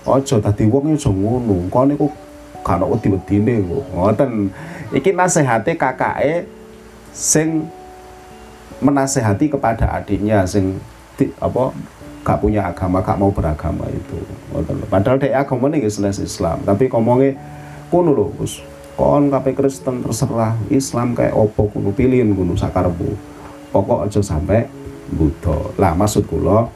Aja 0.09 0.37
dadi 0.41 0.65
wong 0.67 0.97
aja 0.97 1.11
ngono. 1.13 1.69
Kok 1.69 1.85
niku 1.85 2.07
gak 2.65 2.81
ono 2.81 2.97
wedi-wedine 2.97 3.61
kok 3.61 3.85
ngoten. 3.93 4.31
Iki 4.97 5.11
nasihate 5.13 5.77
kakake 5.77 6.49
sing 7.13 7.69
menasehati 8.79 9.51
kepada 9.51 9.91
adiknya 9.91 10.47
sing 10.47 10.79
di, 11.19 11.29
apa 11.43 11.75
gak 12.29 12.45
punya 12.45 12.69
agama, 12.69 13.01
gak 13.01 13.17
mau 13.17 13.33
beragama 13.33 13.89
itu. 13.89 14.21
Padahal 14.93 15.17
dia 15.17 15.41
agama 15.41 15.73
ini 15.73 15.89
jelas 15.89 16.21
Islam, 16.21 16.61
tapi 16.69 16.93
ngomongnya 16.93 17.41
kuno 17.89 18.13
loh, 18.13 18.29
kon 19.01 19.33
kape 19.33 19.57
Kristen 19.57 20.05
terserah 20.05 20.53
Islam 20.69 21.17
kayak 21.17 21.33
opo 21.33 21.73
kuno 21.73 21.89
pilihin 21.97 22.37
kuno 22.37 22.53
sakarbu. 22.53 23.17
Pokok 23.73 24.05
aja 24.05 24.21
sampai 24.21 24.69
Buddha. 25.09 25.73
Lah 25.81 25.97
maksud 25.97 26.29
kula 26.29 26.69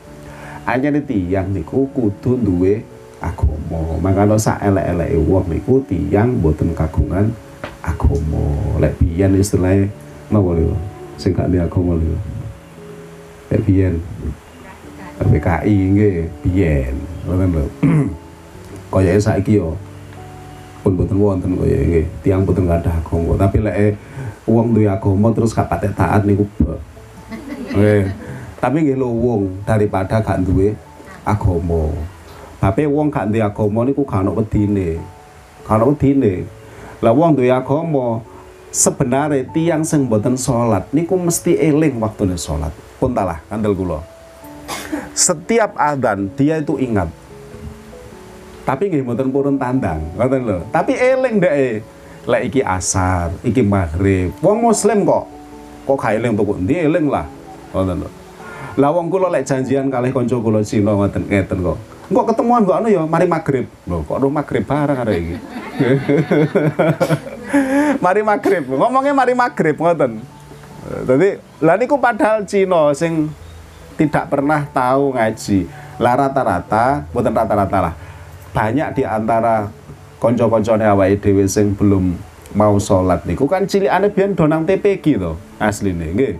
anyane 0.65 1.05
tiyang 1.05 1.53
niku 1.53 1.85
kudu 1.93 2.41
duwe 2.41 2.81
agama. 3.21 4.01
Makanya 4.01 4.41
sak 4.41 4.65
elek-eleke 4.65 5.21
wong 5.21 5.53
niku 5.53 5.85
tiyang 5.85 6.41
boten 6.41 6.73
kagungan 6.73 7.33
agama. 7.85 8.45
Lek 8.81 8.97
biyen 9.01 9.37
istilahnya 9.37 9.93
napa 10.33 10.57
lho? 10.57 10.73
Sing 11.21 11.37
gak 11.37 11.53
agama 11.53 11.97
lho. 11.97 12.17
Lek 13.53 13.61
PKI 15.21 15.77
nggih 15.93 16.17
biyen. 16.41 16.95
Ngoten 17.29 17.49
lho 17.53 17.65
kaya 18.93 19.17
saiki 19.21 19.61
yo 19.61 19.77
pun 20.83 20.99
boten 20.99 21.17
wonten 21.21 21.57
kaya 21.61 21.79
nggih 21.85 22.07
tiang 22.25 22.43
boten 22.49 22.65
gadah 22.65 22.95
agama. 22.97 23.37
Tapi 23.37 23.57
lek 23.61 23.97
wong 24.49 24.73
duwe 24.75 24.89
agama 24.89 25.29
terus 25.31 25.53
gak 25.53 25.69
patek 25.69 25.93
taat 25.93 26.25
niku 26.25 26.49
nggih. 27.77 28.09
Tapi 28.59 28.77
nggih 28.89 28.99
wong 28.99 29.63
daripada 29.69 30.23
gak 30.23 30.41
duwe 30.43 30.73
agama. 31.23 31.93
Tapi 32.59 32.89
wong 32.89 33.13
gak 33.13 33.29
duwe 33.29 33.43
agama 33.45 33.81
niku 33.85 34.03
gak 34.09 34.25
ono 34.25 34.33
wedine. 34.39 34.99
Gak 35.69 35.77
ono 35.79 35.85
wedine. 35.93 36.49
Lah 37.05 37.13
wong 37.13 37.37
duwe 37.37 37.53
agama 37.53 38.25
sebenarnya 38.73 39.45
tiang 39.53 39.85
sing 39.85 40.09
boten 40.09 40.35
salat 40.41 40.89
niku 40.97 41.15
mesti 41.15 41.61
eling 41.61 42.01
waktune 42.01 42.35
salat. 42.41 42.73
Pun 42.97 43.13
talah 43.15 43.43
kandel 43.51 43.75
kula 43.75 44.13
setiap 45.13 45.77
adzan 45.77 46.33
dia 46.35 46.61
itu 46.61 46.77
ingat. 46.81 47.09
Tapi 48.63 48.89
nggih 48.89 49.03
mboten 49.03 49.29
purun 49.35 49.57
tandang 49.59 50.01
ngoten 50.17 50.41
lho. 50.47 50.59
Tapi 50.71 50.95
eling 50.95 51.43
dek 51.43 51.83
lek 52.29 52.43
iki 52.53 52.61
asar 52.63 53.35
iki 53.43 53.61
maghrib. 53.61 54.31
Wong 54.39 54.63
muslim 54.63 55.03
kok 55.03 55.27
kok 55.83 55.99
gak 55.99 56.15
eling 56.19 56.39
tuku 56.39 56.53
ndi 56.63 56.75
eling 56.87 57.07
lah 57.11 57.27
ngoten 57.75 58.07
lho. 58.07 58.11
Lah 58.79 58.91
wong 58.95 59.13
kula 59.13 59.29
lek 59.29 59.45
janjian 59.45 59.93
kalih 59.93 60.15
kanca 60.15 60.39
kula 60.39 60.63
Cina 60.63 60.95
ngoten 60.95 61.27
ngeten 61.27 61.59
kok. 61.61 61.79
Kok 62.13 62.27
ketemuan 62.33 62.63
kok 62.63 62.77
anu 62.79 62.89
ya 62.89 63.03
mari 63.05 63.27
maghrib. 63.27 63.67
Lho 63.85 64.07
kok 64.07 64.17
ro 64.23 64.31
maghrib 64.31 64.63
bareng 64.63 64.99
arek 65.03 65.17
iki? 65.19 65.37
Mari 68.05 68.25
maghrib. 68.25 68.65
Ngomongnya 68.65 69.13
mari 69.13 69.37
maghrib 69.37 69.77
ngoten. 69.77 70.25
Jadi, 70.83 71.39
lah 71.63 71.79
niku 71.79 72.01
padahal 72.01 72.43
Cina 72.43 72.91
sing 72.97 73.31
tidak 73.97 74.29
pernah 74.33 74.65
tahu 74.71 75.17
ngaji. 75.17 75.69
Lah 76.01 76.15
rata-rata, 76.19 77.07
bukan 77.13 77.33
rata-rata 77.33 77.79
lah. 77.91 77.95
Banyak 78.53 78.89
di 78.97 79.03
antara 79.07 79.71
konco-koncone 80.23 80.87
awake 80.87 81.19
dhewe 81.19 81.45
sing 81.51 81.75
belum 81.75 82.15
mau 82.53 82.77
sholat 82.77 83.25
niku 83.25 83.49
kan 83.49 83.65
cilikane 83.65 84.13
biyen 84.13 84.37
donang 84.37 84.63
TPG 84.69 85.19
to 85.19 85.33
asline 85.57 86.15
nggih. 86.15 86.37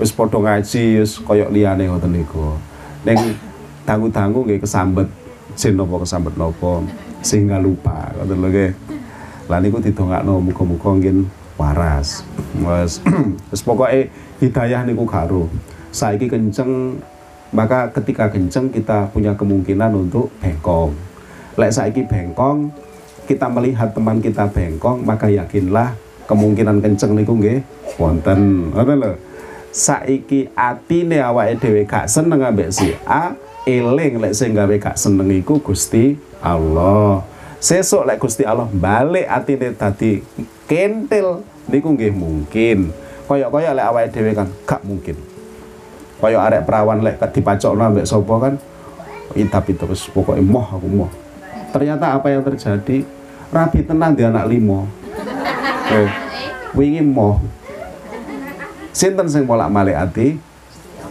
Wis 0.00 0.10
padha 0.10 0.40
ngaji 0.40 1.04
wis 1.04 1.20
koyok 1.20 1.52
liyane 1.52 1.86
ngoten 1.86 2.10
niku. 2.10 2.56
Ning 3.04 3.36
dangu-dangu 3.84 4.42
nggih 4.42 4.58
kesambet 4.64 5.06
jin 5.54 5.76
napa 5.76 6.02
kesambet 6.02 6.34
napa 6.34 6.82
sehingga 7.20 7.60
lupa 7.60 8.10
ngoten 8.16 8.38
lho 8.42 8.48
nggih. 8.48 8.70
Lah 9.46 9.58
niku 9.60 9.78
didongakno 9.78 10.40
muga-muga 10.40 10.90
nggih 10.96 11.28
waras. 11.60 12.24
Wis 13.52 13.60
pokoke 13.66 14.08
hidayah 14.40 14.82
niku 14.82 15.04
karo 15.06 15.46
saiki 15.92 16.26
kenceng 16.26 16.98
maka 17.52 17.92
ketika 17.92 18.32
kenceng 18.32 18.72
kita 18.72 19.12
punya 19.12 19.36
kemungkinan 19.36 19.92
untuk 19.92 20.32
bengkong. 20.40 20.96
Lek 21.60 21.68
saiki 21.68 22.08
bengkong 22.08 22.72
kita 23.28 23.46
melihat 23.52 23.92
teman 23.92 24.24
kita 24.24 24.48
bengkong 24.48 25.04
maka 25.04 25.28
yakinlah 25.28 25.92
kemungkinan 26.24 26.80
kenceng 26.80 27.12
niku 27.12 27.36
nggih 27.36 27.60
wonten. 28.00 28.72
Ngoten 28.72 28.96
lho. 28.98 29.12
Saiki 29.72 30.52
atine 30.52 31.20
awake 31.20 31.60
dhewe 31.60 31.84
gak 31.88 32.08
seneng 32.08 32.44
ambek 32.44 32.72
si 32.72 32.92
A 33.08 33.32
eling 33.64 34.20
lek 34.20 34.36
sing 34.36 34.52
gawe 34.52 34.76
gak 34.76 35.00
seneng 35.00 35.28
iku 35.32 35.60
Gusti 35.60 36.16
Allah. 36.44 37.24
Sesuk 37.56 38.04
lek 38.04 38.20
Gusti 38.20 38.44
Allah 38.44 38.68
balik 38.68 39.28
atine 39.28 39.72
tadi 39.76 40.20
kentil 40.68 41.44
niku 41.68 41.92
nggih 41.92 42.12
mungkin. 42.12 42.92
Kaya-kaya 43.28 43.72
lek 43.72 43.88
awake 43.92 44.12
dhewe 44.12 44.32
kan 44.36 44.48
gak 44.68 44.84
mungkin 44.84 45.31
kaya 46.22 46.38
arek 46.38 46.62
perawan 46.62 47.02
lek 47.02 47.18
dipacokno 47.18 47.82
ambek 47.82 48.06
sapa 48.06 48.34
kan 48.38 48.54
idap 49.34 49.66
itu 49.66 49.82
terus 49.82 50.06
pokoknya 50.06 50.46
moh 50.46 50.62
aku 50.62 50.86
moh. 50.86 51.10
Ternyata 51.74 52.14
apa 52.14 52.30
yang 52.30 52.46
terjadi? 52.46 53.02
Rapi 53.50 53.82
tenang 53.82 54.14
di 54.14 54.22
anak 54.22 54.46
limo. 54.46 54.86
Eh, 55.90 56.08
wingi 56.78 57.02
moh. 57.02 57.42
Sinten 58.94 59.26
sing 59.26 59.48
bolak-balik 59.48 59.96
ati? 59.98 60.36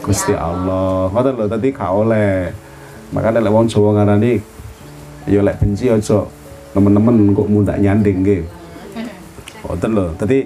Gusti 0.02 0.34
Allah. 0.34 1.10
Ngoten 1.12 1.34
lho 1.38 1.45
tadi 1.50 1.67
gak 1.74 1.91
oleh. 1.91 2.50
Makanya 3.12 3.43
lek 3.43 3.52
wong 3.54 3.67
Jawa 3.67 4.02
ngarani 4.02 4.39
ya 5.28 5.43
lek 5.43 5.60
benci 5.62 5.91
aja 5.91 6.26
temen-temen 6.71 7.36
kok 7.36 7.50
mundak 7.52 7.78
nyanding 7.78 8.24
nggih. 8.24 8.41
Ngoten 9.65 9.91
lho 9.91 10.06
tadi 10.15 10.45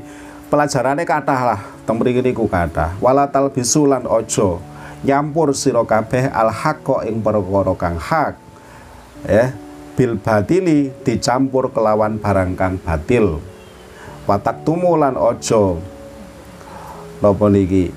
pelajarannya 0.49 1.05
kathah 1.05 1.41
lah. 1.53 1.61
Teng 1.85 1.97
mriki 2.01 2.21
niku 2.21 2.45
kathah. 2.49 2.97
Wala 3.01 3.29
talbisu 3.29 3.85
aja 3.89 4.49
nyampur 5.05 5.53
sira 5.53 5.85
kabeh 5.85 6.33
al 6.33 6.49
haqqo 6.49 7.05
ing 7.05 7.21
perkara 7.21 7.73
kang 7.77 7.97
hak. 8.01 8.33
Ya 9.25 9.53
bil 9.95 10.19
batili 10.19 10.91
dicampur 11.05 11.71
kelawan 11.71 12.17
barang 12.17 12.57
kang 12.57 12.75
batil. 12.81 13.39
Watak 14.25 14.65
tumulan 14.65 15.13
ojo. 15.13 15.77
Napa 17.21 17.45
niki? 17.47 17.93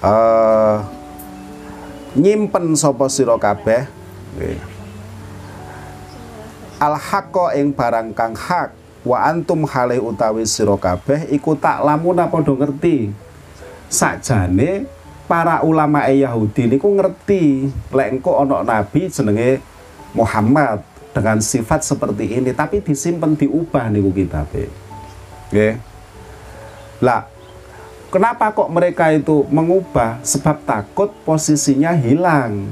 Uh, 0.00 0.80
nyimpen 2.16 2.72
sapa 2.78 3.10
sira 3.10 3.36
kabeh? 3.36 3.84
Al 6.80 6.94
haqqo 6.96 7.52
ing 7.52 7.74
barang 7.74 8.16
kang 8.16 8.32
hak 8.32 8.79
wa 9.00 9.16
antum 9.24 9.64
hale 9.64 9.96
utawi 9.96 10.44
sira 10.44 10.76
kabeh 10.76 11.32
iku 11.32 11.56
tak 11.56 11.80
lamuna 11.84 12.28
padha 12.28 12.52
ngerti. 12.52 13.12
Sakjane 13.90 14.86
para 15.26 15.62
ulama 15.66 16.06
Yahudi 16.06 16.70
niku 16.70 16.90
ngerti 16.94 17.70
lek 17.90 18.08
engko 18.18 18.38
ana 18.38 18.62
nabi 18.62 19.10
jenenge 19.10 19.58
Muhammad 20.14 20.82
dengan 21.10 21.42
sifat 21.42 21.82
seperti 21.82 22.38
ini 22.38 22.54
tapi 22.54 22.78
disimpan 22.82 23.34
diubah 23.34 23.90
niku 23.90 24.14
kitabe. 24.14 24.70
Nggih. 25.50 25.74
Lah 27.02 27.26
kenapa 28.14 28.54
kok 28.54 28.70
mereka 28.70 29.10
itu 29.10 29.42
mengubah? 29.50 30.22
Sebab 30.22 30.62
takut 30.62 31.10
posisinya 31.26 31.96
hilang. 31.96 32.70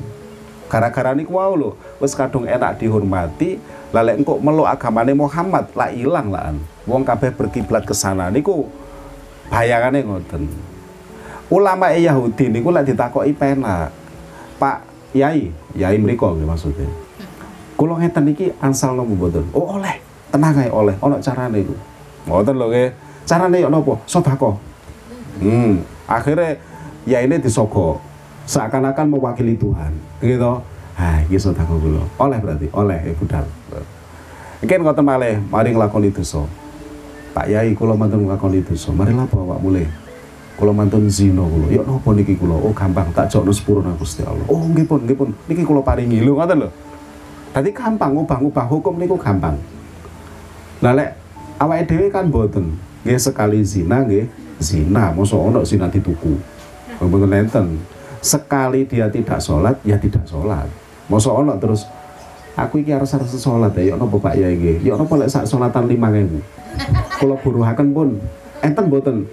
Gara-gara 0.68 1.16
niku 1.16 1.40
wau 1.40 1.56
lho 1.56 1.70
wis 1.98 2.14
kadung 2.14 2.44
enak 2.46 2.78
dihormati 2.78 3.58
lalek 3.88 4.20
engkau 4.20 4.36
melo 4.36 4.68
agamane 4.68 5.16
Muhammad 5.16 5.64
lah 5.72 5.88
hilang 5.88 6.28
lah 6.28 6.52
wong 6.84 7.04
kabeh 7.04 7.32
berkiblat 7.32 7.84
ke 7.88 7.96
sana 7.96 8.28
niku 8.28 8.68
bayangannya 9.48 10.04
ngoten. 10.04 10.44
Ulama 11.48 11.88
Yahudi 11.96 12.52
niku 12.52 12.68
lek 12.68 12.92
ditakoki 12.92 13.32
penak. 13.32 13.88
Pak 14.60 14.84
Yai 15.16 15.48
Yai 15.72 15.96
mriko 15.96 16.36
maksudnya. 16.36 16.88
Kula 17.78 17.96
ngeten 17.96 18.28
iki 18.28 18.52
ansal 18.60 18.92
nopo 18.92 19.16
mboten? 19.16 19.48
Oh 19.56 19.80
oleh. 19.80 19.96
Tenang 20.28 20.60
ae 20.60 20.68
oleh. 20.68 20.92
Ono 21.00 21.16
carane 21.24 21.64
iku. 21.64 21.72
Ngoten 22.28 22.54
lho 22.60 22.66
nggih. 22.68 22.88
Carane 23.24 23.56
yo 23.60 23.68
napa 23.72 23.96
sedekah 24.08 24.56
hmm. 25.40 25.84
Akhirnya 26.08 26.56
ya 27.04 27.20
ini 27.24 27.36
disogok 27.40 28.00
seakan-akan 28.44 29.08
mewakili 29.08 29.56
Tuhan. 29.56 29.92
Gitu. 30.20 30.52
Ah 31.00 31.24
sedekah 31.24 31.64
kula. 31.64 32.04
Oleh 32.20 32.38
berarti. 32.44 32.66
Oleh 32.76 33.00
ya 33.00 33.12
budal 33.16 33.48
Mungkin 34.58 34.82
ngoten 34.82 35.04
malih, 35.06 35.38
mari 35.50 35.70
nglakoni 35.70 36.10
dosa. 36.10 36.42
Pak 37.30 37.46
Yai 37.46 37.70
kula 37.78 37.94
mantun 37.94 38.26
nglakoni 38.26 38.66
dosa. 38.66 38.90
Mari 38.90 39.14
lapo 39.14 39.38
awak 39.46 39.62
mulai. 39.62 39.86
Kula 40.58 40.74
mantun 40.74 41.06
zina 41.06 41.46
kula. 41.46 41.70
Ya 41.70 41.86
napa 41.86 42.10
niki 42.10 42.34
kula? 42.34 42.58
Oh 42.58 42.74
gampang 42.74 43.06
tak 43.14 43.30
jokno 43.30 43.54
sepuruna 43.54 43.94
Gusti 43.94 44.26
Allah. 44.26 44.42
Oh 44.50 44.58
nggih 44.58 44.82
pun, 44.82 45.06
pun. 45.06 45.30
Niki 45.46 45.62
kula 45.62 45.86
paringi 45.86 46.18
lho 46.18 46.34
ngoten 46.34 46.66
lho. 46.66 46.70
Dadi 47.54 47.70
gampang 47.70 48.18
ngubah-ngubah 48.18 48.66
hukum 48.66 48.98
niku 48.98 49.14
gampang. 49.14 49.54
Lah 50.82 50.92
lek 50.94 51.14
dhewe 51.86 52.10
kan 52.10 52.26
boten. 52.26 52.74
Nggih 53.06 53.18
sekali 53.22 53.62
zina 53.62 54.02
nggih 54.02 54.26
zina, 54.58 55.14
mosok 55.14 55.54
ono 55.54 55.60
zina 55.62 55.86
dituku. 55.86 56.34
Mboten 56.98 57.30
enten. 57.30 57.78
Sekali 58.18 58.82
dia 58.90 59.06
tidak 59.06 59.38
sholat, 59.38 59.78
ya 59.86 59.94
tidak 59.94 60.26
sholat. 60.26 60.66
Mosok 61.06 61.46
ono 61.46 61.54
terus 61.62 61.86
aku 62.58 62.82
iki 62.82 62.90
harus 62.90 63.14
harus 63.14 63.30
sholat 63.38 63.70
ya, 63.78 63.94
yuk 63.94 64.02
nopo 64.02 64.18
Pak 64.18 64.34
ya 64.34 64.50
iki, 64.50 64.82
yuk 64.82 64.98
nopo 64.98 65.14
lek 65.14 65.30
sak 65.30 65.46
sholatan 65.46 65.86
lima 65.86 66.10
ribu. 66.10 66.42
Kalau 67.22 67.38
buruhaken 67.38 67.94
pun, 67.94 68.18
enten 68.58 68.84
boten. 68.90 69.30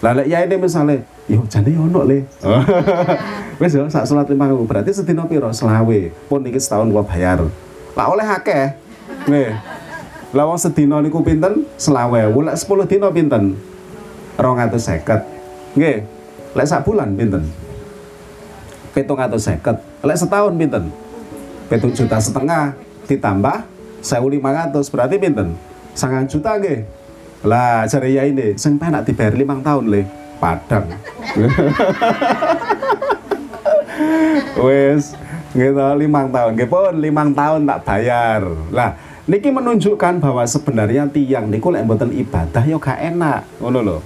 Lah 0.00 0.16
lek 0.16 0.26
ya 0.28 0.40
ini 0.40 0.56
misalnya, 0.56 1.04
yo 1.28 1.44
jane 1.44 1.68
yo 1.76 1.84
ono 1.84 2.00
le. 2.08 2.24
Wis 3.60 3.76
yo 3.76 3.86
sak 3.92 4.08
salat 4.08 4.26
lima 4.32 4.48
ribu 4.48 4.64
berarti 4.64 4.90
sedina 4.90 5.28
piro? 5.28 5.52
Selawe. 5.52 6.00
Pun 6.26 6.40
iki 6.48 6.58
setahun 6.58 6.88
gua 6.90 7.04
bayar. 7.04 7.44
Lah 7.94 8.06
oleh 8.08 8.26
akeh. 8.26 8.74
Nih. 9.28 9.54
Lah 10.34 10.44
wong 10.50 10.58
sedina 10.58 10.98
niku 10.98 11.22
pinten? 11.22 11.68
Selawe. 11.78 12.26
Lek 12.26 12.56
10 12.58 12.90
dina 12.90 13.08
pinten? 13.14 13.54
250. 14.40 15.78
Nggih. 15.78 15.96
Lek 16.58 16.66
sak 16.66 16.82
bulan 16.82 17.14
pinten? 17.14 17.46
750. 18.92 20.02
Lek 20.02 20.18
setahun 20.18 20.52
pinten? 20.58 21.03
7 21.68 21.96
juta 21.96 22.20
setengah 22.20 22.76
ditambah 23.08 23.64
1500 24.04 24.92
berarti 24.92 25.16
pinten? 25.16 25.56
Sangat 25.96 26.28
juta 26.28 26.60
nggih. 26.60 26.84
Lah 27.44 27.84
cari 27.84 28.16
ya 28.16 28.24
ini, 28.24 28.56
sing 28.56 28.80
penak 28.80 29.04
dibayar 29.04 29.36
limang 29.36 29.60
tahun 29.60 29.84
le, 29.92 30.08
padang. 30.40 30.88
Wes, 34.64 35.12
gitu 35.52 35.84
limang 36.00 36.32
tahun, 36.32 36.56
gitu 36.56 36.72
pun 36.72 36.96
limang 36.96 37.36
tahun 37.36 37.68
tak 37.68 37.84
bayar. 37.84 38.48
Lah, 38.72 38.96
niki 39.28 39.52
menunjukkan 39.52 40.24
bahwa 40.24 40.40
sebenarnya 40.48 41.04
tiang 41.12 41.52
niku 41.52 41.68
lek 41.68 41.84
mboten 41.84 42.16
ibadah 42.16 42.64
yo 42.64 42.80
gak 42.80 42.96
enak, 42.96 43.44
ngono 43.60 43.78
lho. 43.84 43.98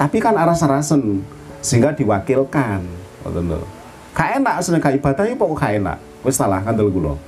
Tapi 0.00 0.16
kan 0.16 0.40
aras-arasen 0.40 1.20
sehingga 1.60 1.92
diwakilkan, 1.92 2.80
ngoten 3.24 3.44
lho. 3.44 3.75
Gak 4.16 4.40
enak 4.40 4.54
asline 4.56 4.80
gak 4.80 4.96
ibadah 4.96 5.28
yo 5.28 5.36
pokok 5.36 5.60
gak 5.60 5.76
enak. 5.76 5.98
Wis 6.24 6.40
salah 6.40 6.64
kandel 6.64 6.88
kula. 6.88 7.20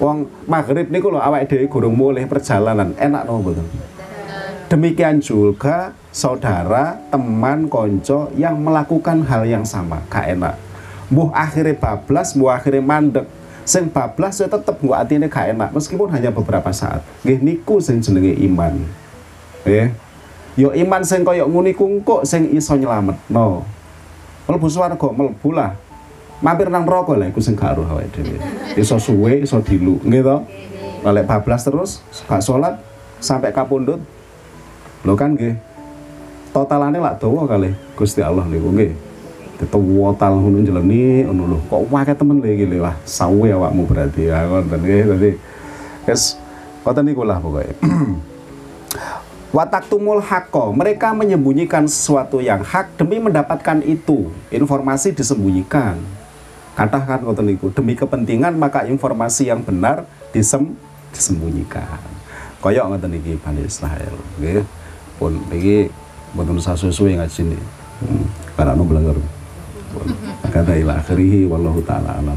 Wong 0.00 0.24
maghrib 0.48 0.88
niku 0.88 1.12
lho 1.12 1.20
awake 1.20 1.44
dhewe 1.44 1.68
gurung 1.68 1.92
mulih 1.92 2.24
perjalanan, 2.24 2.96
enak 2.96 3.28
no 3.28 3.42
mboten? 3.44 3.66
Demikian 4.72 5.20
juga 5.20 5.92
saudara, 6.08 6.96
teman, 7.12 7.68
konco 7.68 8.32
yang 8.38 8.56
melakukan 8.62 9.26
hal 9.28 9.44
yang 9.44 9.68
sama, 9.68 10.00
gak 10.08 10.38
enak. 10.38 10.56
Mbuh 11.12 11.32
akhirnya 11.36 11.76
bablas, 11.76 12.32
mbuh 12.32 12.48
akhirnya 12.48 12.80
mandek. 12.80 13.26
Sing 13.68 13.92
bablas 13.92 14.40
ya 14.40 14.48
tetep 14.48 14.80
mbok 14.80 14.96
atine 14.96 15.28
gak 15.28 15.52
enak 15.52 15.68
meskipun 15.76 16.08
hanya 16.08 16.32
beberapa 16.32 16.72
saat. 16.72 17.04
Nggih 17.20 17.44
niku 17.44 17.76
sing 17.84 18.00
jenenge 18.00 18.32
iman. 18.48 18.80
Ya. 19.68 19.92
Yo 20.56 20.72
iman 20.72 21.04
sing 21.04 21.20
kaya 21.28 21.44
nguni 21.44 21.76
kungkuk 21.76 22.24
sing 22.24 22.48
iso 22.56 22.72
nyelametno. 22.80 23.68
Mlebu 24.48 24.66
swarga 24.72 25.08
mlebu 25.12 25.48
lah. 25.52 25.76
Mampir 26.40 26.72
nang 26.72 26.86
neraka 26.88 27.18
lah 27.18 27.28
iku 27.28 27.42
sing 27.42 27.58
gak 27.58 27.76
aruh 27.76 27.84
awake 27.84 28.14
dhewe. 28.14 28.38
Iso 28.78 28.96
suwe, 28.96 29.42
iso 29.42 29.58
dilu, 29.60 30.00
nggih 30.06 30.22
to? 30.22 30.36
Lek 31.04 31.26
bablas 31.28 31.66
terus, 31.66 32.00
gak 32.30 32.40
salat 32.40 32.78
sampai 33.18 33.50
kapundhut 33.50 33.98
Lho 35.06 35.14
kan 35.14 35.34
nggih. 35.34 35.54
Totalane 36.50 36.98
lak 36.98 37.20
dawa 37.22 37.44
kali 37.46 37.70
Gusti 37.94 38.24
Allah 38.24 38.42
niku 38.48 38.74
nggih. 38.74 38.90
Ditotal 39.58 40.38
ngono 40.38 40.62
jeleni 40.62 41.26
ngono 41.26 41.44
lho. 41.54 41.58
Kok 41.70 41.82
wae 41.90 42.12
temen 42.14 42.42
lho 42.42 42.48
iki 42.50 42.66
lho 42.66 42.82
wah 42.82 42.96
sawe 43.06 43.48
awakmu 43.52 43.86
berarti 43.86 44.26
ya 44.26 44.46
ngoten 44.46 44.80
nggih. 44.82 45.02
Dadi 45.06 45.30
wis 46.08 46.34
ngoten 46.82 47.04
niku 47.06 47.22
lah 47.22 47.38
pokoke. 47.38 47.74
Wataktumul 49.48 50.20
hako, 50.20 50.76
mereka 50.76 51.16
menyembunyikan 51.16 51.88
sesuatu 51.88 52.36
yang 52.36 52.60
hak 52.60 53.00
demi 53.00 53.16
mendapatkan 53.16 53.80
itu. 53.80 54.28
Informasi 54.52 55.16
disembunyikan. 55.16 55.96
Katakan 56.76 57.24
ngoten 57.24 57.48
niku, 57.48 57.72
demi 57.72 57.96
kepentingan 57.96 58.52
maka 58.60 58.84
informasi 58.84 59.48
yang 59.48 59.64
benar 59.64 60.04
disem 60.36 60.76
disembunyikan. 61.16 61.96
Koyok 62.60 62.92
ngoten 62.92 63.16
iki 63.16 63.40
Bani 63.40 63.64
Israel, 63.64 64.14
nggih. 64.36 64.68
Pun 65.16 65.40
iki 65.48 65.88
mboten 66.36 66.60
sasusuwe 66.60 67.16
ngaji 67.16 67.40
ini. 67.48 67.58
Hmm, 68.04 68.28
karena 68.52 68.76
belengger 68.76 69.16
pun. 69.96 70.08
Kata 70.52 70.76
ila 70.76 71.00
akhirih 71.00 71.48
wallahu 71.48 71.80
taala 71.88 72.20
alam 72.20 72.36